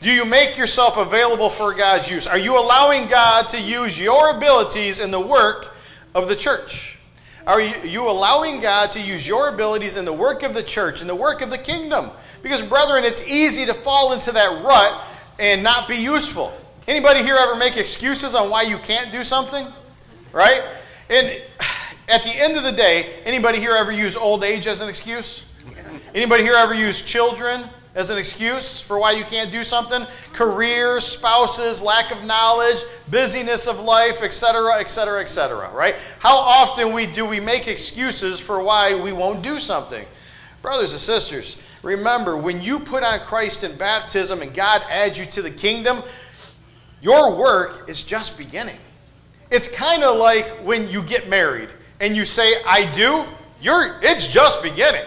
Do 0.00 0.10
you 0.10 0.24
make 0.24 0.56
yourself 0.56 0.98
available 0.98 1.50
for 1.50 1.74
God's 1.74 2.10
use? 2.10 2.26
Are 2.26 2.38
you 2.38 2.58
allowing 2.58 3.08
God 3.08 3.48
to 3.48 3.60
use 3.60 3.98
your 3.98 4.36
abilities 4.36 5.00
in 5.00 5.10
the 5.10 5.20
work 5.20 5.74
of 6.14 6.28
the 6.28 6.36
church? 6.36 6.95
Are 7.46 7.60
you 7.60 8.10
allowing 8.10 8.60
God 8.60 8.90
to 8.90 9.00
use 9.00 9.26
your 9.26 9.50
abilities 9.50 9.96
in 9.96 10.04
the 10.04 10.12
work 10.12 10.42
of 10.42 10.52
the 10.52 10.64
church, 10.64 11.00
in 11.00 11.06
the 11.06 11.14
work 11.14 11.42
of 11.42 11.50
the 11.50 11.58
kingdom? 11.58 12.10
Because, 12.42 12.60
brethren, 12.60 13.04
it's 13.04 13.22
easy 13.22 13.64
to 13.66 13.74
fall 13.74 14.12
into 14.12 14.32
that 14.32 14.64
rut 14.64 15.04
and 15.38 15.62
not 15.62 15.88
be 15.88 15.94
useful. 15.94 16.52
Anybody 16.88 17.22
here 17.22 17.36
ever 17.38 17.54
make 17.54 17.76
excuses 17.76 18.34
on 18.34 18.50
why 18.50 18.62
you 18.62 18.78
can't 18.78 19.12
do 19.12 19.22
something? 19.22 19.66
Right? 20.32 20.64
And 21.08 21.40
at 22.08 22.24
the 22.24 22.32
end 22.34 22.56
of 22.56 22.64
the 22.64 22.72
day, 22.72 23.22
anybody 23.24 23.60
here 23.60 23.72
ever 23.72 23.92
use 23.92 24.16
old 24.16 24.42
age 24.42 24.66
as 24.66 24.80
an 24.80 24.88
excuse? 24.88 25.44
Anybody 26.14 26.42
here 26.42 26.54
ever 26.54 26.74
use 26.74 27.00
children 27.00 27.64
as 27.96 28.10
an 28.10 28.18
excuse 28.18 28.78
for 28.78 28.98
why 28.98 29.12
you 29.12 29.24
can't 29.24 29.50
do 29.50 29.64
something? 29.64 30.06
Career, 30.34 31.00
spouses, 31.00 31.80
lack 31.80 32.12
of 32.12 32.22
knowledge, 32.24 32.84
busyness 33.10 33.66
of 33.66 33.80
life, 33.80 34.22
etc., 34.22 34.78
etc., 34.78 35.22
etc., 35.22 35.72
right? 35.72 35.96
How 36.18 36.36
often 36.36 36.92
we 36.92 37.06
do 37.06 37.24
we 37.24 37.40
make 37.40 37.66
excuses 37.66 38.38
for 38.38 38.62
why 38.62 38.94
we 38.94 39.12
won't 39.12 39.42
do 39.42 39.58
something? 39.58 40.06
Brothers 40.60 40.92
and 40.92 41.00
sisters, 41.00 41.56
remember 41.82 42.36
when 42.36 42.60
you 42.60 42.78
put 42.78 43.02
on 43.02 43.20
Christ 43.20 43.64
in 43.64 43.76
baptism 43.78 44.42
and 44.42 44.52
God 44.52 44.82
adds 44.90 45.18
you 45.18 45.24
to 45.26 45.40
the 45.40 45.50
kingdom, 45.50 46.02
your 47.00 47.34
work 47.34 47.88
is 47.88 48.02
just 48.02 48.36
beginning. 48.36 48.78
It's 49.50 49.68
kind 49.68 50.02
of 50.02 50.18
like 50.18 50.44
when 50.64 50.90
you 50.90 51.02
get 51.02 51.28
married 51.28 51.70
and 52.00 52.14
you 52.14 52.26
say, 52.26 52.62
I 52.66 52.92
do, 52.92 53.24
you're, 53.60 53.98
it's 54.02 54.28
just 54.28 54.62
beginning. 54.62 55.04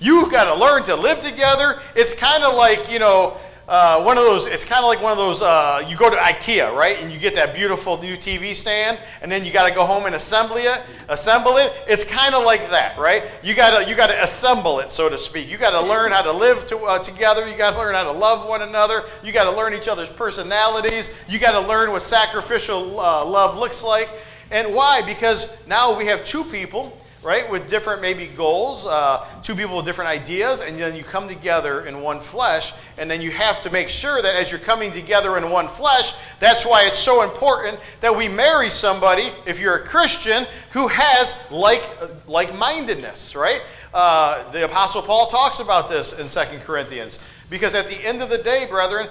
You've 0.00 0.30
got 0.30 0.52
to 0.52 0.60
learn 0.60 0.84
to 0.84 0.94
live 0.94 1.20
together. 1.20 1.80
It's 1.96 2.14
kind 2.14 2.44
of 2.44 2.54
like, 2.54 2.92
you 2.92 2.98
know, 2.98 3.36
uh, 3.68 4.02
one 4.02 4.16
of 4.16 4.24
those, 4.24 4.46
it's 4.46 4.64
kind 4.64 4.82
of 4.82 4.88
like 4.88 5.02
one 5.02 5.12
of 5.12 5.18
those, 5.18 5.42
uh, 5.42 5.84
you 5.86 5.94
go 5.94 6.08
to 6.08 6.16
IKEA, 6.16 6.74
right? 6.74 7.02
And 7.02 7.12
you 7.12 7.18
get 7.18 7.34
that 7.34 7.54
beautiful 7.54 8.00
new 8.00 8.16
TV 8.16 8.54
stand, 8.54 8.98
and 9.20 9.30
then 9.30 9.44
you 9.44 9.52
got 9.52 9.68
to 9.68 9.74
go 9.74 9.84
home 9.84 10.06
and 10.06 10.14
assemble 10.14 10.56
it, 10.56 10.82
assemble 11.10 11.58
it. 11.58 11.70
It's 11.86 12.02
kind 12.02 12.34
of 12.34 12.44
like 12.44 12.70
that, 12.70 12.96
right? 12.96 13.24
You 13.42 13.54
got 13.54 13.78
to, 13.78 13.88
you 13.88 13.94
got 13.94 14.06
to 14.06 14.22
assemble 14.22 14.80
it, 14.80 14.90
so 14.90 15.10
to 15.10 15.18
speak. 15.18 15.50
You 15.50 15.58
got 15.58 15.78
to 15.78 15.86
learn 15.86 16.12
how 16.12 16.22
to 16.22 16.32
live 16.32 16.66
to, 16.68 16.78
uh, 16.78 16.98
together. 16.98 17.46
You 17.46 17.58
got 17.58 17.72
to 17.72 17.78
learn 17.78 17.94
how 17.94 18.04
to 18.04 18.12
love 18.12 18.48
one 18.48 18.62
another. 18.62 19.02
You 19.22 19.32
got 19.34 19.44
to 19.44 19.54
learn 19.54 19.74
each 19.74 19.88
other's 19.88 20.08
personalities. 20.08 21.10
You 21.28 21.38
got 21.38 21.52
to 21.60 21.68
learn 21.68 21.90
what 21.90 22.00
sacrificial 22.00 22.98
uh, 22.98 23.22
love 23.26 23.58
looks 23.58 23.82
like. 23.82 24.08
And 24.50 24.74
why? 24.74 25.02
Because 25.04 25.46
now 25.66 25.94
we 25.94 26.06
have 26.06 26.24
two 26.24 26.42
people 26.44 26.98
right, 27.22 27.48
with 27.50 27.68
different 27.68 28.00
maybe 28.00 28.26
goals, 28.26 28.86
uh, 28.86 29.26
two 29.42 29.54
people 29.54 29.76
with 29.76 29.86
different 29.86 30.10
ideas, 30.10 30.60
and 30.60 30.78
then 30.78 30.94
you 30.94 31.02
come 31.02 31.28
together 31.28 31.86
in 31.86 32.00
one 32.00 32.20
flesh. 32.20 32.72
And 32.96 33.10
then 33.10 33.20
you 33.20 33.30
have 33.30 33.60
to 33.62 33.70
make 33.70 33.88
sure 33.88 34.22
that 34.22 34.36
as 34.36 34.50
you're 34.50 34.60
coming 34.60 34.92
together 34.92 35.36
in 35.36 35.50
one 35.50 35.68
flesh, 35.68 36.14
that's 36.40 36.64
why 36.64 36.84
it's 36.86 36.98
so 36.98 37.22
important 37.22 37.78
that 38.00 38.16
we 38.16 38.28
marry 38.28 38.70
somebody, 38.70 39.30
if 39.46 39.60
you're 39.60 39.76
a 39.76 39.84
Christian, 39.84 40.46
who 40.72 40.88
has 40.88 41.34
like 41.50 41.82
like 42.26 42.56
mindedness, 42.56 43.34
right? 43.34 43.62
Uh, 43.92 44.48
the 44.50 44.64
Apostle 44.64 45.02
Paul 45.02 45.26
talks 45.26 45.60
about 45.60 45.88
this 45.88 46.12
in 46.12 46.28
Second 46.28 46.60
Corinthians. 46.60 47.18
Because 47.50 47.74
at 47.74 47.88
the 47.88 48.06
end 48.06 48.20
of 48.20 48.28
the 48.28 48.38
day, 48.38 48.66
brethren, 48.68 49.08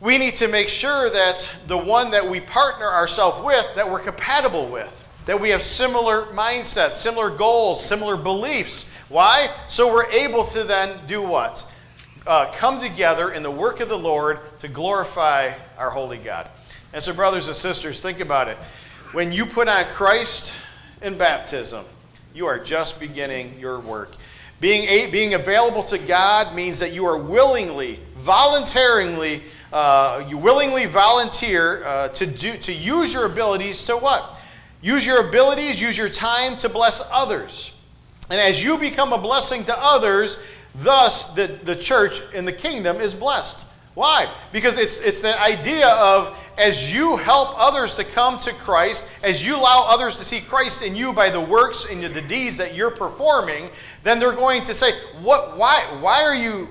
we 0.00 0.16
need 0.16 0.34
to 0.36 0.48
make 0.48 0.68
sure 0.68 1.10
that 1.10 1.52
the 1.66 1.76
one 1.76 2.10
that 2.12 2.26
we 2.26 2.40
partner 2.40 2.86
ourselves 2.86 3.44
with, 3.44 3.66
that 3.74 3.88
we're 3.88 4.00
compatible 4.00 4.68
with, 4.68 4.99
that 5.26 5.40
we 5.40 5.50
have 5.50 5.62
similar 5.62 6.26
mindsets, 6.26 6.94
similar 6.94 7.30
goals, 7.30 7.84
similar 7.84 8.16
beliefs. 8.16 8.86
Why? 9.08 9.48
So 9.68 9.92
we're 9.92 10.10
able 10.10 10.44
to 10.44 10.64
then 10.64 10.98
do 11.06 11.22
what? 11.22 11.66
Uh, 12.26 12.50
come 12.52 12.80
together 12.80 13.32
in 13.32 13.42
the 13.42 13.50
work 13.50 13.80
of 13.80 13.88
the 13.88 13.98
Lord 13.98 14.40
to 14.60 14.68
glorify 14.68 15.52
our 15.78 15.90
holy 15.90 16.18
God. 16.18 16.48
And 16.92 17.02
so, 17.02 17.12
brothers 17.12 17.46
and 17.46 17.56
sisters, 17.56 18.00
think 18.00 18.20
about 18.20 18.48
it. 18.48 18.56
When 19.12 19.32
you 19.32 19.46
put 19.46 19.68
on 19.68 19.84
Christ 19.86 20.52
in 21.02 21.16
baptism, 21.16 21.84
you 22.34 22.46
are 22.46 22.58
just 22.58 23.00
beginning 23.00 23.58
your 23.58 23.80
work. 23.80 24.14
Being, 24.60 24.84
a, 24.84 25.10
being 25.10 25.34
available 25.34 25.82
to 25.84 25.98
God 25.98 26.54
means 26.54 26.78
that 26.80 26.92
you 26.92 27.06
are 27.06 27.16
willingly, 27.16 27.98
voluntarily, 28.16 29.42
uh, 29.72 30.24
you 30.28 30.36
willingly 30.36 30.86
volunteer 30.86 31.82
uh, 31.84 32.08
to, 32.08 32.26
do, 32.26 32.52
to 32.58 32.72
use 32.72 33.14
your 33.14 33.24
abilities 33.24 33.84
to 33.84 33.96
what? 33.96 34.39
Use 34.82 35.04
your 35.04 35.28
abilities, 35.28 35.80
use 35.80 35.96
your 35.96 36.08
time 36.08 36.56
to 36.58 36.68
bless 36.68 37.02
others. 37.10 37.72
And 38.30 38.40
as 38.40 38.62
you 38.62 38.78
become 38.78 39.12
a 39.12 39.18
blessing 39.18 39.64
to 39.64 39.74
others, 39.76 40.38
thus 40.76 41.26
the, 41.34 41.58
the 41.64 41.76
church 41.76 42.22
in 42.32 42.44
the 42.44 42.52
kingdom 42.52 42.98
is 42.98 43.14
blessed. 43.14 43.66
Why? 43.94 44.32
Because 44.52 44.78
it's, 44.78 45.00
it's 45.00 45.20
the 45.20 45.38
idea 45.42 45.88
of 45.88 46.38
as 46.56 46.94
you 46.94 47.16
help 47.16 47.50
others 47.58 47.96
to 47.96 48.04
come 48.04 48.38
to 48.38 48.52
Christ, 48.54 49.06
as 49.22 49.44
you 49.44 49.56
allow 49.56 49.84
others 49.88 50.16
to 50.16 50.24
see 50.24 50.40
Christ 50.40 50.82
in 50.82 50.94
you 50.94 51.12
by 51.12 51.28
the 51.28 51.40
works 51.40 51.86
and 51.90 52.02
the 52.02 52.22
deeds 52.22 52.56
that 52.58 52.74
you're 52.74 52.92
performing, 52.92 53.68
then 54.04 54.20
they're 54.20 54.32
going 54.32 54.62
to 54.62 54.74
say, 54.74 54.92
what, 55.20 55.58
why, 55.58 55.82
why, 56.00 56.22
are 56.22 56.36
you, 56.36 56.68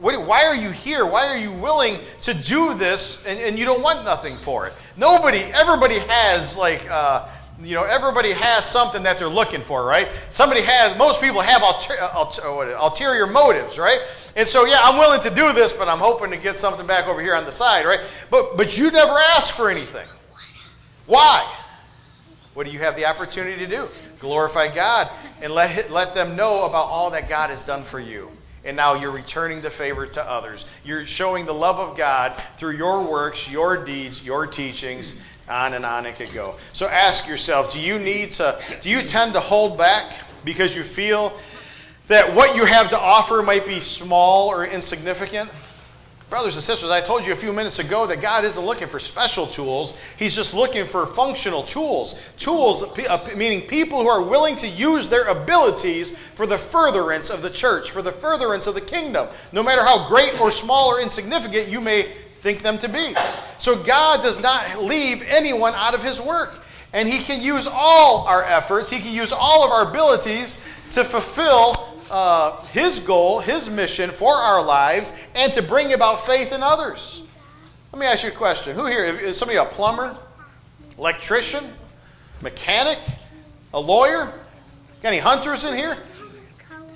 what, 0.00 0.24
why 0.24 0.44
are 0.44 0.54
you 0.54 0.70
here? 0.70 1.04
Why 1.04 1.26
are 1.26 1.36
you 1.36 1.52
willing 1.52 1.98
to 2.22 2.34
do 2.34 2.72
this 2.74 3.20
and, 3.26 3.38
and 3.40 3.58
you 3.58 3.64
don't 3.64 3.82
want 3.82 4.04
nothing 4.04 4.38
for 4.38 4.66
it? 4.66 4.72
Nobody, 4.96 5.40
everybody 5.52 5.98
has 6.08 6.56
like, 6.56 6.88
uh, 6.88 7.28
you 7.62 7.74
know, 7.74 7.84
everybody 7.84 8.32
has 8.32 8.64
something 8.64 9.02
that 9.02 9.18
they're 9.18 9.28
looking 9.28 9.60
for, 9.60 9.84
right? 9.84 10.08
Somebody 10.28 10.62
has, 10.62 10.96
most 10.96 11.20
people 11.20 11.40
have 11.40 11.62
alter, 11.62 11.94
uh, 12.00 12.08
alter, 12.08 12.42
uh, 12.42 12.82
ulterior 12.82 13.26
motives, 13.26 13.78
right? 13.78 13.98
And 14.36 14.48
so, 14.48 14.64
yeah, 14.64 14.78
I'm 14.82 14.96
willing 14.96 15.20
to 15.22 15.30
do 15.30 15.52
this, 15.52 15.72
but 15.72 15.88
I'm 15.88 15.98
hoping 15.98 16.30
to 16.30 16.36
get 16.36 16.56
something 16.56 16.86
back 16.86 17.06
over 17.06 17.20
here 17.20 17.34
on 17.34 17.44
the 17.44 17.52
side, 17.52 17.84
right? 17.84 18.00
But, 18.30 18.56
but 18.56 18.78
you 18.78 18.90
never 18.90 19.12
ask 19.12 19.54
for 19.54 19.70
anything. 19.70 20.06
Why? 21.06 21.46
What 22.54 22.66
do 22.66 22.72
you 22.72 22.78
have 22.80 22.96
the 22.96 23.06
opportunity 23.06 23.58
to 23.58 23.66
do? 23.66 23.88
Glorify 24.18 24.74
God 24.74 25.10
and 25.42 25.52
let, 25.52 25.90
let 25.90 26.14
them 26.14 26.36
know 26.36 26.66
about 26.66 26.86
all 26.86 27.10
that 27.10 27.28
God 27.28 27.50
has 27.50 27.64
done 27.64 27.82
for 27.82 28.00
you. 28.00 28.30
And 28.64 28.76
now 28.76 28.94
you're 28.94 29.10
returning 29.10 29.62
the 29.62 29.70
favor 29.70 30.06
to 30.06 30.30
others. 30.30 30.66
You're 30.84 31.06
showing 31.06 31.46
the 31.46 31.54
love 31.54 31.78
of 31.78 31.96
God 31.96 32.36
through 32.58 32.76
your 32.76 33.10
works, 33.10 33.50
your 33.50 33.82
deeds, 33.82 34.22
your 34.22 34.46
teachings, 34.46 35.14
on 35.50 35.74
and 35.74 35.84
on 35.84 36.06
it 36.06 36.16
could 36.16 36.32
go. 36.32 36.56
So 36.72 36.88
ask 36.88 37.26
yourself, 37.26 37.72
do 37.72 37.80
you 37.80 37.98
need 37.98 38.30
to 38.32 38.60
do 38.80 38.88
you 38.88 39.02
tend 39.02 39.34
to 39.34 39.40
hold 39.40 39.76
back 39.76 40.14
because 40.44 40.76
you 40.76 40.84
feel 40.84 41.32
that 42.08 42.34
what 42.34 42.56
you 42.56 42.64
have 42.64 42.88
to 42.90 42.98
offer 42.98 43.42
might 43.42 43.66
be 43.66 43.80
small 43.80 44.48
or 44.48 44.64
insignificant? 44.64 45.50
Brothers 46.30 46.54
and 46.54 46.62
sisters, 46.62 46.90
I 46.90 47.00
told 47.00 47.26
you 47.26 47.32
a 47.32 47.36
few 47.36 47.52
minutes 47.52 47.80
ago 47.80 48.06
that 48.06 48.20
God 48.20 48.44
isn't 48.44 48.64
looking 48.64 48.86
for 48.86 49.00
special 49.00 49.48
tools. 49.48 49.94
He's 50.16 50.36
just 50.36 50.54
looking 50.54 50.86
for 50.86 51.04
functional 51.04 51.64
tools. 51.64 52.14
Tools, 52.36 52.84
uh, 52.84 53.28
meaning 53.34 53.62
people 53.62 54.00
who 54.00 54.08
are 54.08 54.22
willing 54.22 54.56
to 54.58 54.68
use 54.68 55.08
their 55.08 55.24
abilities 55.24 56.16
for 56.36 56.46
the 56.46 56.56
furtherance 56.56 57.30
of 57.30 57.42
the 57.42 57.50
church, 57.50 57.90
for 57.90 58.00
the 58.00 58.12
furtherance 58.12 58.68
of 58.68 58.74
the 58.74 58.80
kingdom. 58.80 59.26
No 59.50 59.64
matter 59.64 59.84
how 59.84 60.06
great 60.06 60.40
or 60.40 60.52
small 60.52 60.88
or 60.88 61.00
insignificant 61.00 61.66
you 61.66 61.80
may 61.80 62.06
think 62.40 62.62
them 62.62 62.78
to 62.78 62.88
be. 62.88 63.14
So 63.58 63.82
God 63.82 64.22
does 64.22 64.40
not 64.40 64.82
leave 64.82 65.22
anyone 65.26 65.74
out 65.74 65.94
of 65.94 66.02
his 66.02 66.20
work. 66.20 66.62
And 66.92 67.08
he 67.08 67.20
can 67.20 67.40
use 67.40 67.68
all 67.70 68.26
our 68.26 68.42
efforts, 68.42 68.90
he 68.90 68.98
can 68.98 69.14
use 69.14 69.32
all 69.32 69.64
of 69.64 69.70
our 69.70 69.90
abilities 69.90 70.56
to 70.92 71.04
fulfill 71.04 71.94
uh, 72.10 72.60
his 72.66 72.98
goal, 72.98 73.38
his 73.38 73.70
mission 73.70 74.10
for 74.10 74.34
our 74.34 74.64
lives, 74.64 75.12
and 75.36 75.52
to 75.52 75.62
bring 75.62 75.92
about 75.92 76.26
faith 76.26 76.52
in 76.52 76.62
others. 76.62 77.22
Let 77.92 78.00
me 78.00 78.06
ask 78.06 78.24
you 78.24 78.30
a 78.30 78.34
question. 78.34 78.74
Who 78.74 78.86
here 78.86 79.04
is 79.04 79.36
somebody 79.36 79.58
a 79.58 79.64
plumber, 79.64 80.16
electrician, 80.98 81.64
mechanic, 82.40 82.98
a 83.72 83.78
lawyer? 83.78 84.32
Got 85.02 85.08
any 85.10 85.18
hunters 85.18 85.64
in 85.64 85.76
here? 85.76 85.96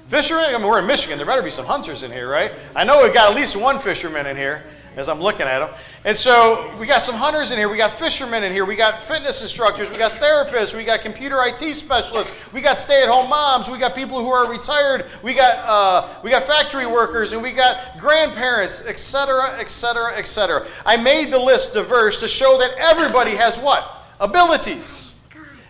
Fishermen? 0.08 0.46
I 0.48 0.58
mean, 0.58 0.66
we're 0.66 0.80
in 0.80 0.86
Michigan. 0.86 1.18
There 1.18 1.26
better 1.26 1.42
be 1.42 1.50
some 1.50 1.66
hunters 1.66 2.02
in 2.02 2.10
here, 2.10 2.28
right? 2.28 2.52
I 2.74 2.82
know 2.82 3.00
we've 3.02 3.14
got 3.14 3.30
at 3.30 3.36
least 3.36 3.56
one 3.56 3.78
fisherman 3.78 4.26
in 4.26 4.36
here 4.36 4.64
as 4.96 5.08
I'm 5.08 5.20
looking 5.20 5.46
at 5.46 5.60
them. 5.60 5.70
And 6.04 6.16
so 6.16 6.74
we 6.78 6.86
got 6.86 7.02
some 7.02 7.14
hunters 7.14 7.50
in 7.50 7.58
here, 7.58 7.68
we 7.68 7.76
got 7.76 7.92
fishermen 7.92 8.44
in 8.44 8.52
here, 8.52 8.64
we 8.64 8.76
got 8.76 9.02
fitness 9.02 9.42
instructors, 9.42 9.90
we 9.90 9.96
got 9.96 10.12
therapists, 10.12 10.76
we 10.76 10.84
got 10.84 11.00
computer 11.00 11.36
IT 11.40 11.60
specialists, 11.74 12.32
we 12.52 12.60
got 12.60 12.78
stay-at-home 12.78 13.28
moms, 13.28 13.68
we 13.68 13.78
got 13.78 13.94
people 13.94 14.20
who 14.20 14.28
are 14.30 14.50
retired, 14.50 15.06
we 15.22 15.34
got 15.34 15.58
uh, 15.64 16.08
we 16.22 16.30
got 16.30 16.44
factory 16.44 16.86
workers, 16.86 17.32
and 17.32 17.42
we 17.42 17.52
got 17.52 17.98
grandparents, 17.98 18.82
etc., 18.82 19.56
etc., 19.58 20.12
etc. 20.16 20.66
I 20.86 20.96
made 20.96 21.32
the 21.32 21.38
list 21.38 21.72
diverse 21.72 22.20
to 22.20 22.28
show 22.28 22.58
that 22.58 22.74
everybody 22.78 23.32
has 23.32 23.58
what 23.58 24.06
abilities. 24.20 25.14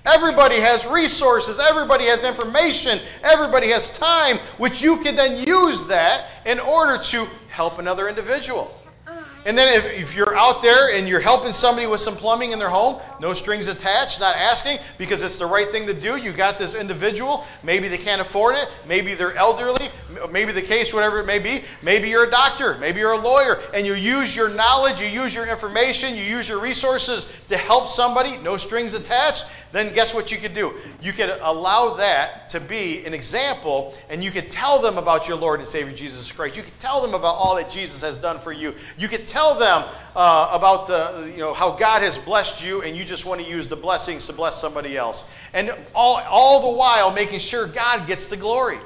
Everybody 0.06 0.56
has 0.56 0.86
resources, 0.86 1.58
everybody 1.58 2.04
has 2.04 2.24
information, 2.24 3.00
everybody 3.22 3.68
has 3.70 3.90
time, 3.92 4.36
which 4.58 4.82
you 4.82 4.98
can 4.98 5.16
then 5.16 5.38
use 5.46 5.84
that 5.84 6.28
in 6.44 6.60
order 6.60 7.02
to 7.04 7.26
help 7.48 7.78
another 7.78 8.06
individual. 8.06 8.78
And 9.46 9.58
then 9.58 9.76
if, 9.76 9.84
if 10.00 10.16
you're 10.16 10.34
out 10.34 10.62
there 10.62 10.96
and 10.96 11.06
you're 11.06 11.20
helping 11.20 11.52
somebody 11.52 11.86
with 11.86 12.00
some 12.00 12.16
plumbing 12.16 12.52
in 12.52 12.58
their 12.58 12.70
home, 12.70 13.00
no 13.20 13.34
strings 13.34 13.66
attached, 13.66 14.20
not 14.20 14.36
asking 14.36 14.78
because 14.96 15.22
it's 15.22 15.36
the 15.36 15.46
right 15.46 15.70
thing 15.70 15.86
to 15.86 15.94
do. 15.94 16.16
You 16.16 16.32
got 16.32 16.56
this 16.56 16.74
individual. 16.74 17.44
Maybe 17.62 17.88
they 17.88 17.98
can't 17.98 18.20
afford 18.20 18.56
it. 18.56 18.70
Maybe 18.88 19.14
they're 19.14 19.34
elderly. 19.34 19.88
Maybe 20.30 20.52
the 20.52 20.62
case, 20.62 20.94
whatever 20.94 21.20
it 21.20 21.26
may 21.26 21.38
be. 21.38 21.62
Maybe 21.82 22.08
you're 22.08 22.24
a 22.24 22.30
doctor. 22.30 22.78
Maybe 22.78 23.00
you're 23.00 23.12
a 23.12 23.20
lawyer. 23.20 23.60
And 23.74 23.86
you 23.86 23.94
use 23.94 24.34
your 24.34 24.48
knowledge, 24.48 25.00
you 25.00 25.08
use 25.08 25.34
your 25.34 25.46
information, 25.46 26.14
you 26.14 26.22
use 26.22 26.48
your 26.48 26.60
resources 26.60 27.26
to 27.48 27.56
help 27.56 27.88
somebody, 27.88 28.38
no 28.38 28.56
strings 28.56 28.94
attached 28.94 29.44
then 29.74 29.92
guess 29.92 30.14
what 30.14 30.30
you 30.30 30.38
could 30.38 30.54
do? 30.54 30.72
You 31.02 31.12
could 31.12 31.30
allow 31.42 31.94
that 31.94 32.48
to 32.50 32.60
be 32.60 33.04
an 33.06 33.12
example, 33.12 33.92
and 34.08 34.22
you 34.22 34.30
could 34.30 34.48
tell 34.48 34.80
them 34.80 34.98
about 34.98 35.26
your 35.26 35.36
Lord 35.36 35.58
and 35.58 35.68
Savior 35.68 35.92
Jesus 35.92 36.30
Christ. 36.30 36.56
You 36.56 36.62
could 36.62 36.78
tell 36.78 37.02
them 37.02 37.12
about 37.12 37.34
all 37.34 37.56
that 37.56 37.70
Jesus 37.70 38.00
has 38.02 38.16
done 38.16 38.38
for 38.38 38.52
you. 38.52 38.72
You 38.96 39.08
could 39.08 39.26
tell 39.34 39.56
them 39.56 39.84
uh, 40.14 40.48
about 40.52 40.86
the, 40.86 41.28
you 41.32 41.38
know, 41.38 41.52
how 41.52 41.72
God 41.72 42.02
has 42.02 42.20
blessed 42.20 42.64
you, 42.64 42.82
and 42.82 42.96
you 42.96 43.04
just 43.04 43.26
want 43.26 43.40
to 43.40 43.46
use 43.46 43.66
the 43.66 43.74
blessings 43.74 44.28
to 44.28 44.32
bless 44.32 44.60
somebody 44.60 44.96
else. 44.96 45.24
And 45.52 45.76
all, 45.92 46.22
all 46.30 46.70
the 46.70 46.78
while 46.78 47.10
making 47.12 47.40
sure 47.40 47.66
God 47.66 48.06
gets 48.06 48.28
the 48.28 48.36
glory. 48.36 48.78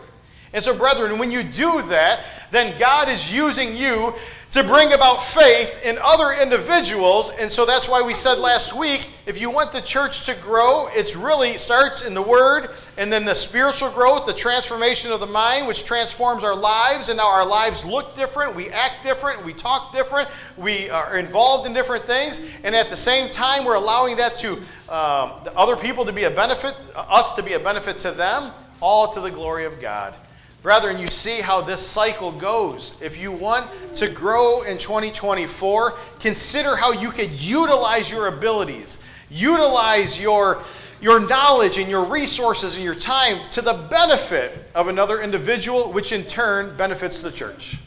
And 0.52 0.64
so, 0.64 0.74
brethren, 0.74 1.18
when 1.18 1.30
you 1.30 1.42
do 1.42 1.82
that, 1.88 2.24
then 2.50 2.78
God 2.78 3.08
is 3.08 3.34
using 3.34 3.74
you 3.74 4.14
to 4.50 4.64
bring 4.64 4.94
about 4.94 5.22
faith 5.22 5.82
in 5.84 5.98
other 6.02 6.32
individuals. 6.32 7.30
And 7.38 7.52
so 7.52 7.66
that's 7.66 7.86
why 7.86 8.00
we 8.00 8.14
said 8.14 8.38
last 8.38 8.74
week 8.74 9.10
if 9.26 9.38
you 9.38 9.50
want 9.50 9.72
the 9.72 9.82
church 9.82 10.24
to 10.24 10.34
grow, 10.34 10.88
it 10.88 11.14
really 11.14 11.52
starts 11.58 12.02
in 12.02 12.14
the 12.14 12.22
Word, 12.22 12.70
and 12.96 13.12
then 13.12 13.26
the 13.26 13.34
spiritual 13.34 13.90
growth, 13.90 14.24
the 14.24 14.32
transformation 14.32 15.12
of 15.12 15.20
the 15.20 15.26
mind, 15.26 15.66
which 15.66 15.84
transforms 15.84 16.42
our 16.44 16.56
lives. 16.56 17.10
And 17.10 17.18
now 17.18 17.30
our 17.30 17.46
lives 17.46 17.84
look 17.84 18.16
different, 18.16 18.56
we 18.56 18.70
act 18.70 19.02
different, 19.02 19.44
we 19.44 19.52
talk 19.52 19.92
different, 19.92 20.30
we 20.56 20.88
are 20.88 21.18
involved 21.18 21.66
in 21.66 21.74
different 21.74 22.04
things. 22.04 22.40
And 22.64 22.74
at 22.74 22.88
the 22.88 22.96
same 22.96 23.28
time, 23.28 23.66
we're 23.66 23.74
allowing 23.74 24.16
that 24.16 24.34
to 24.36 24.52
um, 24.88 25.32
other 25.54 25.76
people 25.76 26.06
to 26.06 26.12
be 26.12 26.24
a 26.24 26.30
benefit, 26.30 26.74
us 26.96 27.34
to 27.34 27.42
be 27.42 27.52
a 27.52 27.60
benefit 27.60 27.98
to 27.98 28.12
them, 28.12 28.50
all 28.80 29.12
to 29.12 29.20
the 29.20 29.30
glory 29.30 29.66
of 29.66 29.78
God. 29.78 30.14
Brethren, 30.62 30.98
you 30.98 31.06
see 31.06 31.40
how 31.40 31.60
this 31.60 31.86
cycle 31.86 32.32
goes. 32.32 32.92
If 33.00 33.16
you 33.16 33.30
want 33.30 33.70
to 33.94 34.08
grow 34.08 34.62
in 34.62 34.76
2024, 34.76 35.94
consider 36.18 36.74
how 36.74 36.92
you 36.92 37.10
could 37.10 37.30
utilize 37.30 38.10
your 38.10 38.26
abilities, 38.26 38.98
utilize 39.30 40.20
your, 40.20 40.62
your 41.00 41.20
knowledge 41.20 41.78
and 41.78 41.88
your 41.88 42.04
resources 42.04 42.74
and 42.74 42.84
your 42.84 42.96
time 42.96 43.48
to 43.50 43.62
the 43.62 43.86
benefit 43.88 44.68
of 44.74 44.88
another 44.88 45.22
individual, 45.22 45.92
which 45.92 46.10
in 46.10 46.24
turn 46.24 46.76
benefits 46.76 47.22
the 47.22 47.30
church. 47.30 47.78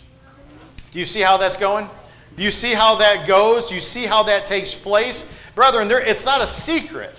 Do 0.91 0.99
you 0.99 1.05
see 1.05 1.21
how 1.21 1.35
that's 1.35 1.57
going? 1.57 1.89
Do 2.37 2.43
you 2.43 2.51
see 2.51 2.73
how 2.73 2.95
that 2.95 3.27
goes? 3.27 3.67
Do 3.67 3.75
you 3.75 3.81
see 3.81 4.05
how 4.05 4.23
that 4.23 4.45
takes 4.45 4.73
place? 4.73 5.25
Brethren, 5.55 5.89
there, 5.89 5.99
it's 5.99 6.23
not 6.23 6.39
a 6.39 6.47
secret. 6.47 7.13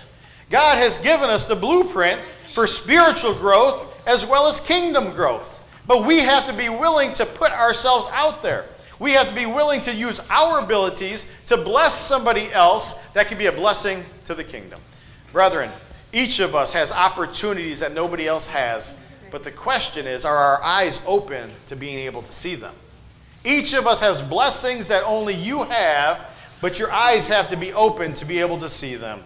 God 0.48 0.78
has 0.78 0.96
given 0.96 1.28
us 1.28 1.44
the 1.44 1.56
blueprint 1.56 2.20
for 2.54 2.66
spiritual 2.66 3.34
growth 3.34 3.91
as 4.06 4.26
well 4.26 4.46
as 4.46 4.60
kingdom 4.60 5.12
growth. 5.12 5.62
But 5.86 6.04
we 6.04 6.20
have 6.20 6.46
to 6.46 6.52
be 6.52 6.68
willing 6.68 7.12
to 7.14 7.26
put 7.26 7.52
ourselves 7.52 8.06
out 8.12 8.42
there. 8.42 8.66
We 8.98 9.12
have 9.12 9.28
to 9.28 9.34
be 9.34 9.46
willing 9.46 9.80
to 9.82 9.94
use 9.94 10.20
our 10.30 10.60
abilities 10.60 11.26
to 11.46 11.56
bless 11.56 11.98
somebody 11.98 12.52
else 12.52 12.94
that 13.14 13.26
can 13.26 13.36
be 13.36 13.46
a 13.46 13.52
blessing 13.52 14.04
to 14.26 14.34
the 14.34 14.44
kingdom. 14.44 14.80
Brethren, 15.32 15.70
each 16.12 16.40
of 16.40 16.54
us 16.54 16.72
has 16.72 16.92
opportunities 16.92 17.80
that 17.80 17.92
nobody 17.92 18.28
else 18.28 18.46
has, 18.46 18.92
but 19.30 19.42
the 19.42 19.50
question 19.50 20.06
is 20.06 20.24
are 20.24 20.36
our 20.36 20.62
eyes 20.62 21.00
open 21.06 21.50
to 21.66 21.74
being 21.74 21.98
able 21.98 22.22
to 22.22 22.32
see 22.32 22.54
them? 22.54 22.74
Each 23.44 23.72
of 23.72 23.86
us 23.86 24.00
has 24.00 24.22
blessings 24.22 24.86
that 24.88 25.02
only 25.04 25.34
you 25.34 25.64
have, 25.64 26.30
but 26.60 26.78
your 26.78 26.92
eyes 26.92 27.26
have 27.26 27.48
to 27.48 27.56
be 27.56 27.72
open 27.72 28.14
to 28.14 28.24
be 28.24 28.38
able 28.38 28.58
to 28.58 28.68
see 28.68 28.94
them. 28.94 29.24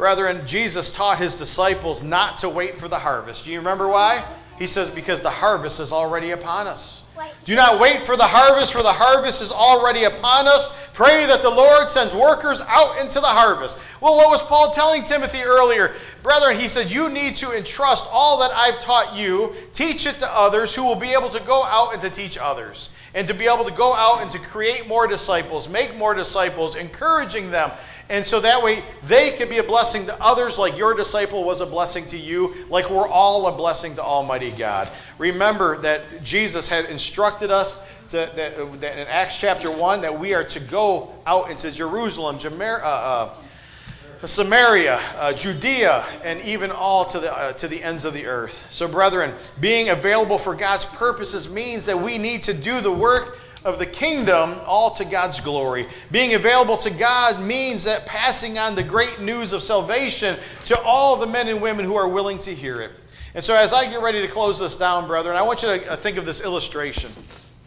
Brethren, 0.00 0.40
Jesus 0.46 0.90
taught 0.90 1.18
his 1.18 1.36
disciples 1.36 2.02
not 2.02 2.38
to 2.38 2.48
wait 2.48 2.74
for 2.74 2.88
the 2.88 2.98
harvest. 2.98 3.44
Do 3.44 3.50
you 3.50 3.58
remember 3.58 3.86
why? 3.86 4.24
He 4.58 4.66
says, 4.66 4.88
Because 4.88 5.20
the 5.20 5.28
harvest 5.28 5.78
is 5.78 5.92
already 5.92 6.30
upon 6.30 6.66
us. 6.66 7.04
Do 7.44 7.54
not 7.54 7.78
wait 7.78 8.06
for 8.06 8.16
the 8.16 8.26
harvest, 8.26 8.72
for 8.72 8.82
the 8.82 8.92
harvest 8.92 9.42
is 9.42 9.52
already 9.52 10.04
upon 10.04 10.48
us. 10.48 10.70
Pray 10.94 11.26
that 11.26 11.42
the 11.42 11.50
Lord 11.50 11.88
sends 11.88 12.14
workers 12.14 12.62
out 12.66 12.98
into 12.98 13.20
the 13.20 13.26
harvest. 13.26 13.78
Well, 14.00 14.16
what 14.16 14.30
was 14.30 14.42
Paul 14.42 14.70
telling 14.70 15.02
Timothy 15.02 15.42
earlier? 15.42 15.94
Brethren, 16.22 16.56
he 16.56 16.68
said, 16.68 16.90
You 16.90 17.10
need 17.10 17.36
to 17.36 17.52
entrust 17.52 18.06
all 18.10 18.38
that 18.40 18.52
I've 18.52 18.80
taught 18.80 19.16
you, 19.16 19.54
teach 19.72 20.06
it 20.06 20.18
to 20.20 20.30
others 20.34 20.74
who 20.74 20.84
will 20.84 20.96
be 20.96 21.12
able 21.12 21.28
to 21.28 21.40
go 21.40 21.64
out 21.64 21.92
and 21.92 22.00
to 22.02 22.08
teach 22.10 22.38
others, 22.38 22.88
and 23.14 23.26
to 23.28 23.34
be 23.34 23.46
able 23.46 23.64
to 23.64 23.72
go 23.72 23.94
out 23.94 24.22
and 24.22 24.30
to 24.30 24.38
create 24.38 24.86
more 24.88 25.06
disciples, 25.06 25.68
make 25.68 25.96
more 25.96 26.14
disciples, 26.14 26.74
encouraging 26.76 27.50
them. 27.50 27.70
And 28.10 28.26
so 28.26 28.40
that 28.40 28.60
way 28.60 28.82
they 29.04 29.30
could 29.30 29.48
be 29.48 29.58
a 29.58 29.62
blessing 29.62 30.04
to 30.06 30.22
others, 30.22 30.58
like 30.58 30.76
your 30.76 30.94
disciple 30.94 31.44
was 31.44 31.60
a 31.60 31.66
blessing 31.66 32.04
to 32.06 32.18
you, 32.18 32.54
like 32.68 32.90
we're 32.90 33.08
all 33.08 33.46
a 33.46 33.52
blessing 33.52 33.94
to 33.94 34.02
Almighty 34.02 34.50
God. 34.50 34.88
Remember 35.16 35.78
that 35.78 36.22
Jesus 36.24 36.68
had 36.68 36.86
instructed 36.86 37.52
us 37.52 37.78
to, 38.10 38.16
that, 38.34 38.80
that 38.80 38.98
in 38.98 39.06
Acts 39.06 39.38
chapter 39.38 39.70
1 39.70 40.00
that 40.00 40.18
we 40.18 40.34
are 40.34 40.42
to 40.42 40.58
go 40.58 41.14
out 41.24 41.50
into 41.50 41.70
Jerusalem, 41.70 42.38
Jamer, 42.38 42.82
uh, 42.82 42.84
uh, 42.84 44.26
Samaria, 44.26 45.00
uh, 45.16 45.32
Judea, 45.32 46.04
and 46.24 46.40
even 46.42 46.72
all 46.72 47.04
to 47.06 47.20
the, 47.20 47.32
uh, 47.32 47.52
to 47.54 47.68
the 47.68 47.80
ends 47.82 48.04
of 48.04 48.12
the 48.12 48.26
earth. 48.26 48.66
So, 48.70 48.88
brethren, 48.88 49.32
being 49.60 49.90
available 49.90 50.38
for 50.38 50.54
God's 50.54 50.84
purposes 50.84 51.48
means 51.48 51.86
that 51.86 51.98
we 51.98 52.18
need 52.18 52.42
to 52.42 52.52
do 52.52 52.80
the 52.80 52.92
work 52.92 53.38
of 53.64 53.78
the 53.78 53.86
kingdom 53.86 54.56
all 54.64 54.90
to 54.92 55.04
God's 55.04 55.40
glory. 55.40 55.86
Being 56.10 56.34
available 56.34 56.76
to 56.78 56.90
God 56.90 57.42
means 57.42 57.84
that 57.84 58.06
passing 58.06 58.58
on 58.58 58.74
the 58.74 58.82
great 58.82 59.20
news 59.20 59.52
of 59.52 59.62
salvation 59.62 60.38
to 60.64 60.80
all 60.80 61.16
the 61.16 61.26
men 61.26 61.48
and 61.48 61.60
women 61.60 61.84
who 61.84 61.96
are 61.96 62.08
willing 62.08 62.38
to 62.38 62.54
hear 62.54 62.80
it. 62.80 62.92
And 63.34 63.44
so, 63.44 63.54
as 63.54 63.72
I 63.72 63.88
get 63.88 64.02
ready 64.02 64.22
to 64.22 64.28
close 64.28 64.58
this 64.58 64.76
down, 64.76 65.06
brethren, 65.06 65.36
I 65.36 65.42
want 65.42 65.62
you 65.62 65.68
to 65.68 65.92
uh, 65.92 65.96
think 65.96 66.16
of 66.16 66.26
this 66.26 66.40
illustration. 66.40 67.12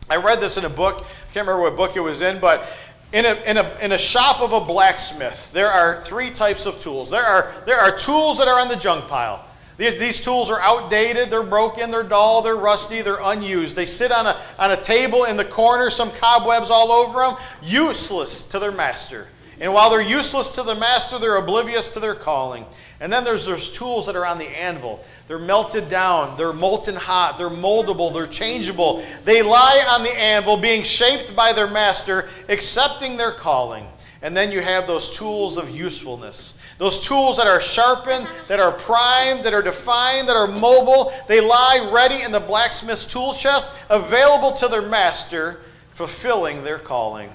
I 0.10 0.18
read 0.18 0.42
this 0.42 0.58
in 0.58 0.66
a 0.66 0.70
book. 0.70 0.98
I 0.98 1.34
can't 1.34 1.48
remember 1.48 1.62
what 1.62 1.78
book 1.78 1.96
it 1.96 2.02
was 2.02 2.22
in, 2.22 2.40
but 2.40 2.68
in 3.14 3.26
a, 3.26 3.34
in, 3.46 3.58
a, 3.58 3.78
in 3.80 3.92
a 3.94 3.98
shop 3.98 4.42
of 4.42 4.52
a 4.52 4.60
blacksmith, 4.60 5.52
there 5.54 5.70
are 5.70 6.02
three 6.02 6.30
types 6.30 6.66
of 6.66 6.80
tools. 6.80 7.10
There 7.10 7.24
are, 7.24 7.54
there 7.66 7.80
are 7.80 7.96
tools 7.96 8.40
that 8.40 8.48
are 8.48 8.60
on 8.60 8.68
the 8.68 8.76
junk 8.76 9.08
pile. 9.08 9.46
These, 9.78 10.00
these 10.00 10.22
tools 10.22 10.52
are 10.52 10.62
outdated, 10.62 11.30
they're 11.30 11.44
broken, 11.44 11.90
they're 11.90 12.04
dull, 12.04 12.42
they're 12.42 12.56
rusty, 12.56 13.02
they're 13.02 13.22
unused. 13.22 13.76
They 13.76 13.86
sit 13.86 14.12
on 14.12 14.28
a, 14.28 14.40
on 14.60 14.72
a 14.72 14.78
table 14.78 15.26
in 15.26 15.36
the 15.36 15.46
corner, 15.46 15.90
some 15.90 16.12
cobwebs 16.12 16.70
all 16.70 16.92
over 16.92 17.20
them, 17.20 17.36
useless 17.62 18.44
to 18.46 18.60
their 18.60 18.72
master. 18.72 19.28
And 19.60 19.74
while 19.74 19.90
they're 19.90 20.02
useless 20.02 20.50
to 20.56 20.64
the 20.64 20.76
master, 20.76 21.18
they're 21.18 21.38
oblivious 21.38 21.90
to 21.92 22.00
their 22.00 22.16
calling. 22.16 22.66
And 23.00 23.12
then 23.12 23.24
there's 23.24 23.46
those 23.46 23.70
tools 23.70 24.06
that 24.06 24.16
are 24.16 24.26
on 24.26 24.38
the 24.38 24.50
anvil. 24.50 25.04
They're 25.28 25.40
melted 25.40 25.90
down, 25.90 26.38
they're 26.38 26.54
molten 26.54 26.96
hot, 26.96 27.38
they're 27.38 27.50
moldable, 27.50 28.14
they're 28.14 28.28
changeable. 28.28 29.04
They 29.26 29.42
lie 29.42 29.86
on 29.90 30.04
the 30.04 30.16
anvil, 30.18 30.58
being 30.58 30.84
shaped 30.84 31.36
by 31.36 31.54
their 31.54 31.70
master, 31.70 32.30
accepting 32.50 33.18
their 33.18 33.32
calling. 33.32 33.88
And 34.22 34.36
then 34.38 34.52
you 34.52 34.62
have 34.62 34.88
those 34.88 35.10
tools 35.16 35.58
of 35.58 35.70
usefulness. 35.70 36.54
Those 36.84 37.00
tools 37.00 37.38
that 37.38 37.48
are 37.48 37.62
sharpened, 37.62 38.28
that 38.50 38.60
are 38.60 38.74
primed, 38.74 39.46
that 39.46 39.54
are 39.54 39.62
defined, 39.62 40.28
that 40.28 40.36
are 40.36 40.48
mobile, 40.48 41.14
they 41.30 41.40
lie 41.40 41.90
ready 41.94 42.24
in 42.24 42.32
the 42.34 42.42
blacksmith's 42.42 43.06
tool 43.06 43.34
chest, 43.34 43.72
available 43.90 44.52
to 44.52 44.68
their 44.68 44.82
master, 44.82 45.62
fulfilling 45.94 46.62
their 46.66 46.80
calling. 46.80 47.32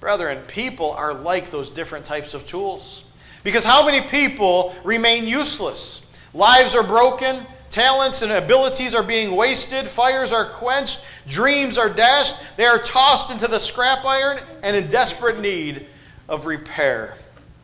Brethren, 0.00 0.42
people 0.48 0.90
are 0.90 1.14
like 1.14 1.48
those 1.52 1.70
different 1.70 2.06
types 2.06 2.34
of 2.34 2.44
tools. 2.44 3.04
Because 3.44 3.62
how 3.62 3.86
many 3.86 4.00
people 4.00 4.74
remain 4.82 5.28
useless? 5.28 6.02
Lives 6.34 6.74
are 6.74 6.82
broken, 6.82 7.46
talents 7.70 8.22
and 8.22 8.32
abilities 8.32 8.96
are 8.96 9.04
being 9.04 9.36
wasted, 9.36 9.86
fires 9.86 10.32
are 10.32 10.46
quenched, 10.46 11.02
dreams 11.28 11.78
are 11.78 11.88
dashed, 11.88 12.34
they 12.56 12.66
are 12.66 12.80
tossed 12.80 13.30
into 13.30 13.46
the 13.46 13.60
scrap 13.60 14.04
iron 14.04 14.40
and 14.64 14.74
in 14.74 14.88
desperate 14.88 15.38
need 15.38 15.86
of 16.28 16.46
repair 16.46 17.14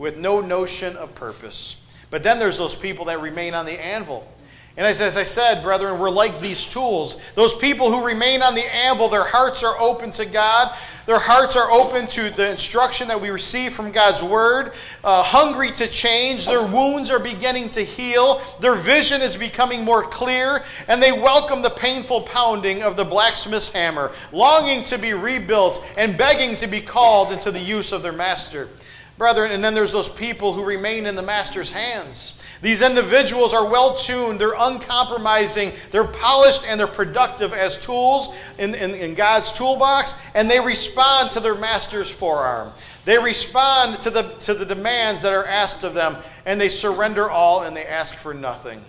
with 0.05 0.19
no 0.19 0.39
notion 0.39 0.95
of 0.99 1.15
purpose. 1.15 1.77
But 2.11 2.23
then 2.23 2.39
there's 2.39 2.59
those 2.59 2.77
people 2.77 3.07
that 3.07 3.23
remain 3.23 3.55
on 3.55 3.65
the 3.65 3.83
anvil. 3.83 4.29
And 4.77 4.87
as, 4.87 5.01
as 5.01 5.17
I 5.17 5.25
said, 5.25 5.63
brethren, 5.63 5.99
we're 5.99 6.11
like 6.11 6.41
these 6.41 6.67
tools. 6.67 7.17
Those 7.37 7.55
people 7.55 7.91
who 7.91 8.05
remain 8.05 8.43
on 8.43 8.55
the 8.55 8.75
anvil, 8.75 9.09
their 9.09 9.25
hearts 9.25 9.63
are 9.63 9.81
open 9.81 10.11
to 10.11 10.27
God. 10.27 10.77
Their 11.07 11.19
hearts 11.19 11.57
are 11.57 11.71
open 11.71 12.07
to 12.09 12.29
the 12.29 12.51
instruction 12.51 13.09
that 13.09 13.19
we 13.19 13.31
receive 13.31 13.73
from 13.73 13.93
God's 13.93 14.23
Word. 14.23 14.73
Uh, 15.03 15.23
hungry 15.23 15.71
to 15.71 15.87
change. 15.87 16.47
Their 16.47 16.67
wounds 16.67 17.11
are 17.11 17.19
beginning 17.19 17.71
to 17.71 17.81
heal. 17.81 18.43
Their 18.61 18.75
vision 18.75 19.23
is 19.23 19.39
becoming 19.39 19.87
more 19.87 20.03
clear. 20.03 20.63
And 20.87 21.03
they 21.03 21.13
welcome 21.13 21.63
the 21.63 21.71
painful 21.71 22.23
pounding 22.23 22.83
of 22.83 22.97
the 22.97 23.07
blacksmith's 23.07 23.71
hammer, 23.71 24.13
longing 24.33 24.85
to 24.85 24.99
be 24.99 25.15
rebuilt 25.15 25.83
and 25.97 26.19
begging 26.19 26.57
to 26.57 26.67
be 26.67 26.83
called 26.83 27.33
into 27.33 27.51
the 27.51 27.59
use 27.59 27.91
of 27.91 28.03
their 28.03 28.13
master. 28.13 28.69
Brethren, 29.17 29.53
and 29.53 29.63
then 29.63 29.75
there's 29.75 29.93
those 29.93 30.09
people 30.09 30.53
who 30.53 30.65
remain 30.65 31.07
in 31.07 31.15
the 31.15 31.23
master's 31.23 31.71
hands. 31.71 32.35
These 32.63 32.83
individuals 32.83 33.55
are 33.55 33.69
well 33.69 33.95
tuned, 33.95 34.41
they're 34.41 34.55
uncompromising, 34.59 35.73
they're 35.93 36.03
polished, 36.03 36.63
and 36.67 36.81
they're 36.81 36.87
productive 36.89 37.53
as 37.53 37.79
tools 37.79 38.35
in, 38.59 38.75
in, 38.75 38.93
in, 38.93 39.15
God's 39.15 39.53
toolbox, 39.53 40.17
and 40.35 40.51
they 40.51 40.59
respond 40.59 41.31
to 41.33 41.41
their 41.41 41.55
master's 41.55 42.11
forearm. 42.11 42.73
They 43.05 43.19
respond 43.19 44.03
to 44.03 44.11
the, 44.11 44.23
to 44.41 44.55
the 44.55 44.67
demands 44.67 45.23
that 45.23 45.33
are 45.33 45.47
asked 45.47 45.85
of 45.85 45.95
them, 45.95 46.17
and 46.45 46.61
they 46.61 46.69
surrender 46.69 47.31
all 47.31 47.63
and 47.63 47.77
they 47.77 47.85
ask 47.85 48.15
for 48.15 48.35
nothing. 48.35 48.83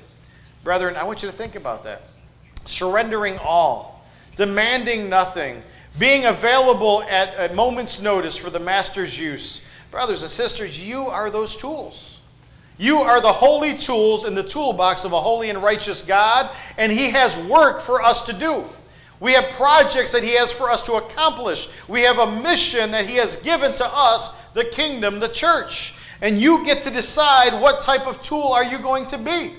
Brethren, 0.64 0.96
I 0.96 1.04
want 1.04 1.22
you 1.22 1.30
to 1.30 1.36
think 1.36 1.56
about 1.56 1.84
that. 1.84 2.02
Surrendering 2.66 3.38
all, 3.38 4.04
demanding 4.36 5.08
nothing, 5.08 5.62
being 6.00 6.26
available 6.26 7.04
at 7.04 7.52
a 7.52 7.54
moment's 7.54 8.02
notice 8.02 8.36
for 8.36 8.50
the 8.50 8.60
master's 8.60 9.20
use. 9.20 9.62
Brothers 9.96 10.24
and 10.24 10.30
sisters, 10.30 10.78
you 10.78 11.08
are 11.08 11.30
those 11.30 11.56
tools. 11.56 12.18
You 12.78 12.98
are 12.98 13.22
the 13.22 13.32
holy 13.32 13.74
tools 13.74 14.26
in 14.26 14.36
the 14.36 14.44
toolbox 14.44 15.06
of 15.06 15.14
a 15.14 15.22
holy 15.22 15.50
and 15.50 15.64
righteous 15.64 16.02
God, 16.02 16.54
and 16.78 16.92
He 16.92 17.12
has 17.12 17.38
work 17.38 17.80
for 17.80 18.02
us 18.02 18.22
to 18.24 18.34
do. 18.34 18.66
We 19.22 19.32
have 19.32 19.50
projects 19.52 20.12
that 20.12 20.22
He 20.22 20.36
has 20.36 20.52
for 20.52 20.70
us 20.70 20.84
to 20.84 20.96
accomplish. 20.96 21.70
We 21.88 22.02
have 22.02 22.20
a 22.20 22.42
mission 22.42 22.92
that 22.92 23.06
He 23.06 23.16
has 23.16 23.38
given 23.38 23.72
to 23.76 23.86
us, 23.86 24.32
the 24.54 24.66
kingdom, 24.66 25.22
the 25.22 25.30
church. 25.30 25.94
And 26.22 26.42
you 26.42 26.66
get 26.66 26.84
to 26.84 26.92
decide 26.92 27.54
what 27.62 27.80
type 27.80 28.06
of 28.06 28.22
tool 28.22 28.52
are 28.52 28.66
you 28.66 28.80
going 28.80 29.06
to 29.06 29.18
be. 29.18 29.54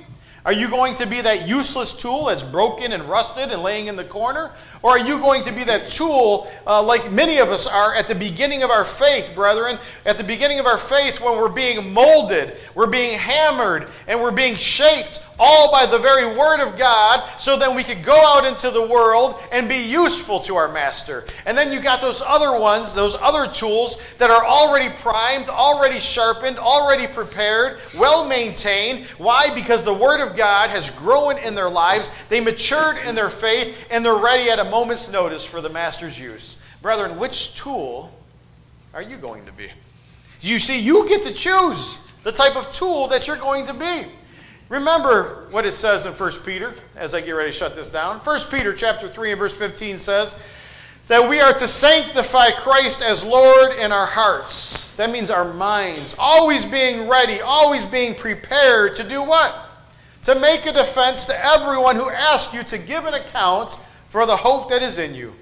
Are 0.46 0.52
you 0.52 0.70
going 0.70 0.94
to 0.94 1.08
be 1.08 1.20
that 1.22 1.48
useless 1.48 1.92
tool 1.92 2.26
that's 2.26 2.44
broken 2.44 2.92
and 2.92 3.02
rusted 3.02 3.50
and 3.50 3.62
laying 3.64 3.88
in 3.88 3.96
the 3.96 4.04
corner? 4.04 4.52
Or 4.80 4.92
are 4.92 4.98
you 4.98 5.18
going 5.18 5.42
to 5.42 5.50
be 5.50 5.64
that 5.64 5.88
tool 5.88 6.46
uh, 6.68 6.80
like 6.80 7.10
many 7.10 7.38
of 7.38 7.48
us 7.48 7.66
are 7.66 7.92
at 7.96 8.06
the 8.06 8.14
beginning 8.14 8.62
of 8.62 8.70
our 8.70 8.84
faith, 8.84 9.32
brethren? 9.34 9.76
At 10.04 10.18
the 10.18 10.22
beginning 10.24 10.60
of 10.60 10.66
our 10.66 10.78
faith, 10.78 11.20
when 11.20 11.36
we're 11.36 11.48
being 11.48 11.92
molded, 11.92 12.58
we're 12.76 12.86
being 12.86 13.18
hammered, 13.18 13.88
and 14.06 14.22
we're 14.22 14.30
being 14.30 14.54
shaped 14.54 15.20
all 15.38 15.70
by 15.70 15.86
the 15.86 15.98
very 15.98 16.26
Word 16.26 16.60
of 16.60 16.76
God, 16.76 17.28
so 17.38 17.56
then 17.56 17.74
we 17.74 17.82
could 17.82 18.02
go 18.02 18.16
out 18.16 18.44
into 18.44 18.70
the 18.70 18.86
world 18.86 19.36
and 19.52 19.68
be 19.68 19.88
useful 19.88 20.40
to 20.40 20.56
our 20.56 20.72
Master. 20.72 21.24
And 21.44 21.56
then 21.56 21.72
you 21.72 21.80
got 21.80 22.00
those 22.00 22.22
other 22.24 22.58
ones, 22.58 22.94
those 22.94 23.16
other 23.20 23.50
tools 23.50 23.98
that 24.18 24.30
are 24.30 24.44
already 24.44 24.94
primed, 24.96 25.48
already 25.48 26.00
sharpened, 26.00 26.58
already 26.58 27.06
prepared, 27.06 27.78
well 27.96 28.26
maintained. 28.26 29.06
Why? 29.18 29.48
Because 29.54 29.84
the 29.84 29.94
Word 29.94 30.20
of 30.20 30.36
God 30.36 30.70
has 30.70 30.90
grown 30.90 31.38
in 31.38 31.54
their 31.54 31.70
lives, 31.70 32.10
they 32.28 32.40
matured 32.40 32.98
in 32.98 33.14
their 33.14 33.30
faith, 33.30 33.86
and 33.90 34.04
they're 34.04 34.16
ready 34.16 34.50
at 34.50 34.58
a 34.58 34.64
moment's 34.64 35.10
notice 35.10 35.44
for 35.44 35.60
the 35.60 35.70
Master's 35.70 36.18
use. 36.18 36.56
Brethren, 36.82 37.18
which 37.18 37.54
tool 37.54 38.12
are 38.94 39.02
you 39.02 39.16
going 39.16 39.44
to 39.46 39.52
be? 39.52 39.68
You 40.40 40.58
see, 40.58 40.80
you 40.80 41.08
get 41.08 41.22
to 41.24 41.32
choose 41.32 41.98
the 42.22 42.32
type 42.32 42.56
of 42.56 42.70
tool 42.72 43.08
that 43.08 43.26
you're 43.26 43.36
going 43.36 43.66
to 43.66 43.74
be. 43.74 44.04
Remember 44.68 45.46
what 45.50 45.64
it 45.64 45.72
says 45.72 46.06
in 46.06 46.12
1 46.12 46.32
Peter 46.44 46.74
as 46.96 47.14
I 47.14 47.20
get 47.20 47.32
ready 47.32 47.50
to 47.50 47.56
shut 47.56 47.74
this 47.74 47.90
down. 47.90 48.18
1 48.18 48.40
Peter 48.50 48.72
chapter 48.72 49.08
3 49.08 49.32
and 49.32 49.38
verse 49.38 49.56
15 49.56 49.98
says 49.98 50.36
that 51.08 51.28
we 51.28 51.40
are 51.40 51.52
to 51.52 51.68
sanctify 51.68 52.50
Christ 52.50 53.00
as 53.02 53.22
Lord 53.22 53.72
in 53.72 53.92
our 53.92 54.06
hearts. 54.06 54.96
That 54.96 55.10
means 55.10 55.30
our 55.30 55.52
minds, 55.52 56.14
always 56.18 56.64
being 56.64 57.08
ready, 57.08 57.40
always 57.40 57.86
being 57.86 58.14
prepared 58.14 58.96
to 58.96 59.04
do 59.08 59.22
what? 59.22 59.66
to 60.26 60.34
make 60.34 60.66
a 60.66 60.72
defense 60.72 61.24
to 61.24 61.46
everyone 61.46 61.94
who 61.94 62.10
asks 62.10 62.52
you 62.52 62.64
to 62.64 62.78
give 62.78 63.04
an 63.04 63.14
account 63.14 63.78
for 64.08 64.26
the 64.26 64.34
hope 64.34 64.68
that 64.68 64.82
is 64.82 64.98
in 64.98 65.14
you, 65.14 65.32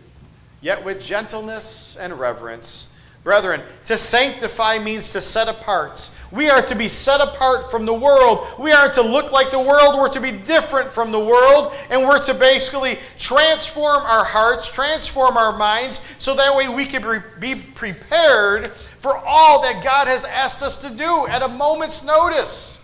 yet 0.60 0.84
with 0.84 1.02
gentleness 1.02 1.96
and 1.98 2.12
reverence. 2.20 2.88
Brethren, 3.24 3.62
to 3.86 3.96
sanctify 3.96 4.78
means 4.78 5.10
to 5.12 5.20
set 5.22 5.48
apart. 5.48 6.10
We 6.30 6.50
are 6.50 6.60
to 6.60 6.74
be 6.74 6.88
set 6.88 7.22
apart 7.22 7.70
from 7.70 7.86
the 7.86 7.94
world. 7.94 8.46
We 8.58 8.70
aren't 8.70 8.92
to 8.94 9.02
look 9.02 9.32
like 9.32 9.50
the 9.50 9.58
world. 9.58 9.94
We're 9.96 10.10
to 10.10 10.20
be 10.20 10.30
different 10.30 10.92
from 10.92 11.10
the 11.10 11.20
world. 11.20 11.72
And 11.88 12.02
we're 12.02 12.22
to 12.24 12.34
basically 12.34 12.98
transform 13.16 14.02
our 14.02 14.26
hearts, 14.26 14.68
transform 14.68 15.38
our 15.38 15.56
minds, 15.56 16.02
so 16.18 16.34
that 16.34 16.54
way 16.54 16.68
we 16.68 16.84
can 16.84 17.24
be 17.38 17.54
prepared 17.54 18.72
for 18.74 19.16
all 19.16 19.62
that 19.62 19.82
God 19.82 20.06
has 20.06 20.26
asked 20.26 20.62
us 20.62 20.76
to 20.76 20.90
do 20.90 21.26
at 21.26 21.40
a 21.40 21.48
moment's 21.48 22.04
notice. 22.04 22.82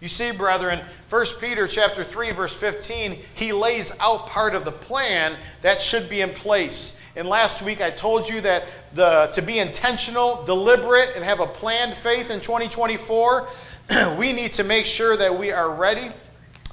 You 0.00 0.08
see, 0.08 0.30
brethren, 0.30 0.80
1 1.08 1.26
Peter 1.40 1.66
chapter 1.66 2.04
3, 2.04 2.30
verse 2.30 2.54
15, 2.54 3.18
he 3.34 3.52
lays 3.52 3.92
out 3.98 4.28
part 4.28 4.54
of 4.54 4.64
the 4.64 4.72
plan 4.72 5.36
that 5.62 5.80
should 5.80 6.08
be 6.08 6.20
in 6.20 6.30
place. 6.30 6.96
And 7.20 7.28
last 7.28 7.60
week 7.60 7.82
I 7.82 7.90
told 7.90 8.30
you 8.30 8.40
that 8.40 8.64
the, 8.94 9.30
to 9.34 9.42
be 9.42 9.58
intentional, 9.58 10.42
deliberate, 10.46 11.10
and 11.14 11.22
have 11.22 11.40
a 11.40 11.46
planned 11.46 11.92
faith 11.92 12.30
in 12.30 12.40
2024, 12.40 13.46
we 14.18 14.32
need 14.32 14.54
to 14.54 14.64
make 14.64 14.86
sure 14.86 15.18
that 15.18 15.38
we 15.38 15.52
are 15.52 15.70
ready, 15.70 16.08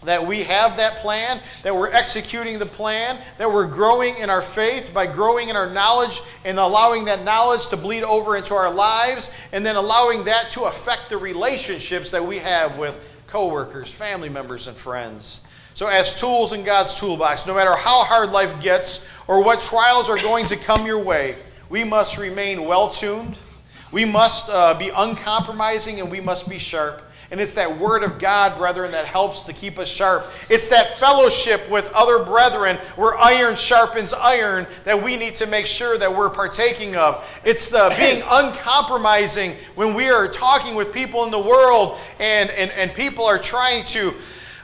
that 0.06 0.26
we 0.26 0.44
have 0.44 0.78
that 0.78 1.00
plan, 1.00 1.42
that 1.64 1.76
we're 1.76 1.92
executing 1.92 2.60
the 2.60 2.66
plan, 2.66 3.22
that 3.38 3.52
we're 3.52 3.68
growing 3.68 4.16
in 4.20 4.30
our 4.30 4.42
faith 4.42 4.92
by 4.94 5.06
growing 5.06 5.50
in 5.50 5.58
our 5.58 5.70
knowledge 5.70 6.22
and 6.46 6.58
allowing 6.58 7.04
that 7.04 7.26
knowledge 7.26 7.68
to 7.68 7.76
bleed 7.76 8.04
over 8.04 8.38
into 8.38 8.54
our 8.54 8.74
lives, 8.74 9.30
and 9.52 9.66
then 9.66 9.76
allowing 9.76 10.24
that 10.24 10.50
to 10.52 10.64
affect 10.64 11.10
the 11.10 11.18
relationships 11.18 12.10
that 12.12 12.26
we 12.26 12.38
have 12.38 12.78
with 12.78 13.06
coworkers, 13.28 13.92
family 13.92 14.30
members, 14.30 14.70
and 14.70 14.78
friends. 14.78 15.42
So, 15.78 15.86
as 15.86 16.20
tools 16.20 16.54
in 16.54 16.64
God's 16.64 16.96
toolbox, 16.96 17.46
no 17.46 17.54
matter 17.54 17.76
how 17.76 18.04
hard 18.04 18.32
life 18.32 18.60
gets 18.60 19.06
or 19.28 19.44
what 19.44 19.62
trials 19.62 20.10
are 20.10 20.18
going 20.18 20.48
to 20.48 20.56
come 20.56 20.88
your 20.88 20.98
way, 20.98 21.36
we 21.70 21.84
must 21.84 22.18
remain 22.18 22.66
well 22.66 22.90
tuned. 22.90 23.38
We 23.92 24.04
must 24.04 24.50
uh, 24.50 24.74
be 24.74 24.90
uncompromising 24.90 26.00
and 26.00 26.10
we 26.10 26.20
must 26.20 26.50
be 26.50 26.58
sharp. 26.58 27.04
And 27.30 27.40
it's 27.40 27.54
that 27.54 27.78
word 27.78 28.02
of 28.02 28.18
God, 28.18 28.58
brethren, 28.58 28.90
that 28.94 29.06
helps 29.06 29.44
to 29.44 29.54
keep 29.54 29.78
us 29.78 29.88
sharp. 29.88 30.26
It's 30.50 30.68
that 30.70 31.00
fellowship 31.00 31.70
with 31.70 31.92
other 31.94 32.26
brethren 32.26 32.78
where 32.96 33.16
iron 33.16 33.56
sharpens 33.56 34.14
iron 34.14 34.66
that 34.84 35.00
we 35.00 35.16
need 35.16 35.36
to 35.36 35.46
make 35.46 35.68
sure 35.68 35.96
that 36.00 36.12
we're 36.12 36.32
partaking 36.32 36.96
of. 36.96 37.40
It's 37.46 37.70
the 37.70 37.94
being 38.00 38.24
uncompromising 38.28 39.56
when 39.76 39.94
we 39.94 40.10
are 40.10 40.28
talking 40.28 40.74
with 40.74 40.92
people 40.92 41.24
in 41.26 41.30
the 41.30 41.40
world 41.40 42.00
and, 42.20 42.50
and, 42.50 42.72
and 42.72 42.92
people 42.96 43.26
are 43.26 43.38
trying 43.38 43.86
to 43.88 44.16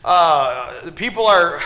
uh, 0.05 0.91
people 0.95 1.25
are 1.25 1.59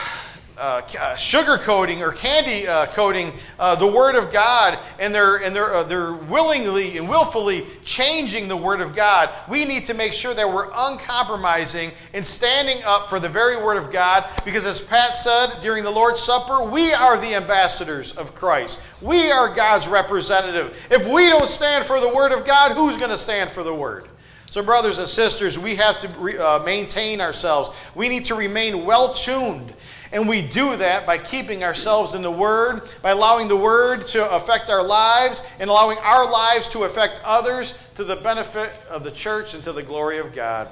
uh, 0.58 0.82
uh, 1.00 1.15
sugarcoating 1.15 2.00
or 2.00 2.12
candy 2.12 2.67
uh, 2.67 2.88
coating 2.88 3.32
uh, 3.60 3.76
the 3.76 3.86
Word 3.86 4.15
of 4.15 4.34
God, 4.34 4.80
and 5.00 5.13
they're 5.13 5.38
and 5.38 5.56
they're 5.56 5.71
uh, 5.71 5.84
they're 5.84 6.13
willingly 6.13 6.97
and 6.97 7.08
willfully 7.08 7.67
changing 7.84 8.47
the 8.47 8.58
Word 8.58 8.82
of 8.82 8.95
God. 8.95 9.30
We 9.47 9.65
need 9.65 9.86
to 9.86 9.93
make 9.93 10.13
sure 10.13 10.34
that 10.34 10.52
we're 10.52 10.69
uncompromising 10.76 11.91
and 12.15 12.26
standing 12.26 12.84
up 12.86 13.08
for 13.08 13.19
the 13.19 13.30
very 13.30 13.56
Word 13.56 13.78
of 13.78 13.91
God, 13.91 14.26
because 14.45 14.65
as 14.65 14.82
Pat 14.82 15.15
said 15.15 15.60
during 15.62 15.84
the 15.84 15.91
Lord's 15.91 16.21
Supper, 16.21 16.63
we 16.63 16.91
are 16.91 17.19
the 17.19 17.36
ambassadors 17.36 18.13
of 18.13 18.34
Christ. 18.34 18.82
We 19.00 19.30
are 19.30 19.54
God's 19.54 19.88
representative. 19.88 20.88
If 20.89 21.06
we 21.06 21.30
don't 21.30 21.50
stand 21.50 21.86
for 21.86 22.00
the 22.00 22.10
Word 22.10 22.32
of 22.32 22.45
God, 22.45 22.71
who's 22.71 22.97
going 22.97 23.12
to 23.12 23.17
stand 23.19 23.52
for 23.52 23.62
the 23.62 23.76
Word? 23.76 24.08
So, 24.49 24.63
brothers 24.63 24.97
and 24.97 25.07
sisters, 25.07 25.60
we 25.60 25.75
have 25.75 25.99
to 25.99 26.07
re, 26.19 26.38
uh, 26.38 26.63
maintain 26.63 27.19
ourselves. 27.19 27.69
We 27.95 28.07
need 28.07 28.25
to 28.25 28.36
remain 28.36 28.86
well 28.86 29.13
tuned. 29.13 29.73
And 30.13 30.27
we 30.27 30.41
do 30.41 30.77
that 30.77 31.05
by 31.05 31.17
keeping 31.17 31.65
ourselves 31.65 32.13
in 32.13 32.21
the 32.21 32.31
Word, 32.31 32.89
by 33.01 33.12
allowing 33.12 33.49
the 33.49 33.57
Word 33.57 34.07
to 34.07 34.31
affect 34.33 34.69
our 34.69 34.81
lives, 34.81 35.43
and 35.60 35.69
allowing 35.69 35.97
our 35.97 36.31
lives 36.31 36.69
to 36.69 36.86
affect 36.86 37.19
others 37.25 37.73
to 37.95 38.05
the 38.05 38.15
benefit 38.15 38.71
of 38.89 39.03
the 39.03 39.12
church 39.12 39.53
and 39.53 39.62
to 39.65 39.73
the 39.73 39.83
glory 39.83 40.17
of 40.17 40.33
God. 40.33 40.69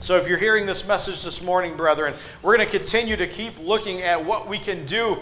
So, 0.00 0.16
if 0.16 0.26
you're 0.26 0.38
hearing 0.38 0.64
this 0.64 0.86
message 0.86 1.22
this 1.22 1.42
morning, 1.42 1.76
brethren, 1.76 2.14
we're 2.40 2.56
going 2.56 2.66
to 2.66 2.78
continue 2.78 3.16
to 3.16 3.26
keep 3.26 3.58
looking 3.58 4.00
at 4.00 4.24
what 4.24 4.48
we 4.48 4.56
can 4.56 4.86
do 4.86 5.18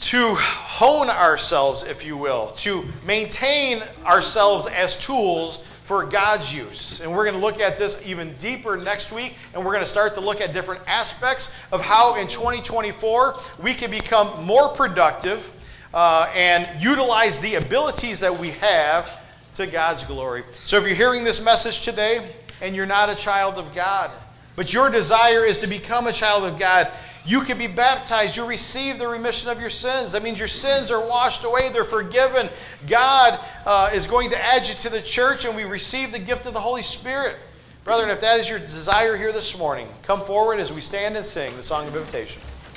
to 0.00 0.34
hone 0.34 1.08
ourselves, 1.08 1.82
if 1.82 2.04
you 2.04 2.18
will, 2.18 2.48
to 2.58 2.84
maintain 3.06 3.82
ourselves 4.04 4.66
as 4.66 4.98
tools 4.98 5.62
for 5.86 6.04
God's 6.04 6.52
use. 6.52 7.00
And 7.00 7.14
we're 7.14 7.24
going 7.24 7.36
to 7.36 7.40
look 7.40 7.60
at 7.60 7.76
this 7.76 7.96
even 8.04 8.34
deeper 8.38 8.76
next 8.76 9.12
week, 9.12 9.36
and 9.54 9.64
we're 9.64 9.70
going 9.70 9.84
to 9.84 9.88
start 9.88 10.14
to 10.16 10.20
look 10.20 10.40
at 10.40 10.52
different 10.52 10.80
aspects 10.88 11.48
of 11.70 11.80
how 11.80 12.16
in 12.16 12.26
2024 12.26 13.36
we 13.62 13.72
can 13.72 13.88
become 13.88 14.44
more 14.44 14.68
productive 14.68 15.52
uh, 15.94 16.28
and 16.34 16.66
utilize 16.82 17.38
the 17.38 17.54
abilities 17.54 18.18
that 18.18 18.36
we 18.36 18.50
have 18.50 19.08
to 19.54 19.68
God's 19.68 20.02
glory. 20.02 20.42
So 20.64 20.76
if 20.76 20.84
you're 20.84 20.96
hearing 20.96 21.22
this 21.22 21.40
message 21.40 21.82
today 21.82 22.32
and 22.60 22.74
you're 22.74 22.84
not 22.84 23.08
a 23.08 23.14
child 23.14 23.54
of 23.54 23.72
God, 23.72 24.10
but 24.56 24.72
your 24.72 24.90
desire 24.90 25.44
is 25.44 25.58
to 25.58 25.68
become 25.68 26.08
a 26.08 26.12
child 26.12 26.42
of 26.42 26.58
God, 26.58 26.90
you 27.26 27.40
can 27.40 27.58
be 27.58 27.66
baptized. 27.66 28.36
You 28.36 28.46
receive 28.46 28.98
the 28.98 29.08
remission 29.08 29.50
of 29.50 29.60
your 29.60 29.70
sins. 29.70 30.12
That 30.12 30.22
means 30.22 30.38
your 30.38 30.48
sins 30.48 30.90
are 30.90 31.04
washed 31.04 31.44
away, 31.44 31.68
they're 31.70 31.84
forgiven. 31.84 32.48
God 32.86 33.40
uh, 33.66 33.90
is 33.92 34.06
going 34.06 34.30
to 34.30 34.44
add 34.44 34.68
you 34.68 34.74
to 34.74 34.88
the 34.88 35.02
church, 35.02 35.44
and 35.44 35.56
we 35.56 35.64
receive 35.64 36.12
the 36.12 36.18
gift 36.18 36.46
of 36.46 36.54
the 36.54 36.60
Holy 36.60 36.82
Spirit. 36.82 37.36
Brethren, 37.84 38.10
if 38.10 38.20
that 38.20 38.40
is 38.40 38.48
your 38.48 38.58
desire 38.58 39.16
here 39.16 39.32
this 39.32 39.56
morning, 39.56 39.88
come 40.02 40.20
forward 40.20 40.58
as 40.58 40.72
we 40.72 40.80
stand 40.80 41.16
and 41.16 41.24
sing 41.24 41.56
the 41.56 41.62
song 41.62 41.86
of 41.86 41.96
invitation. 41.96 42.42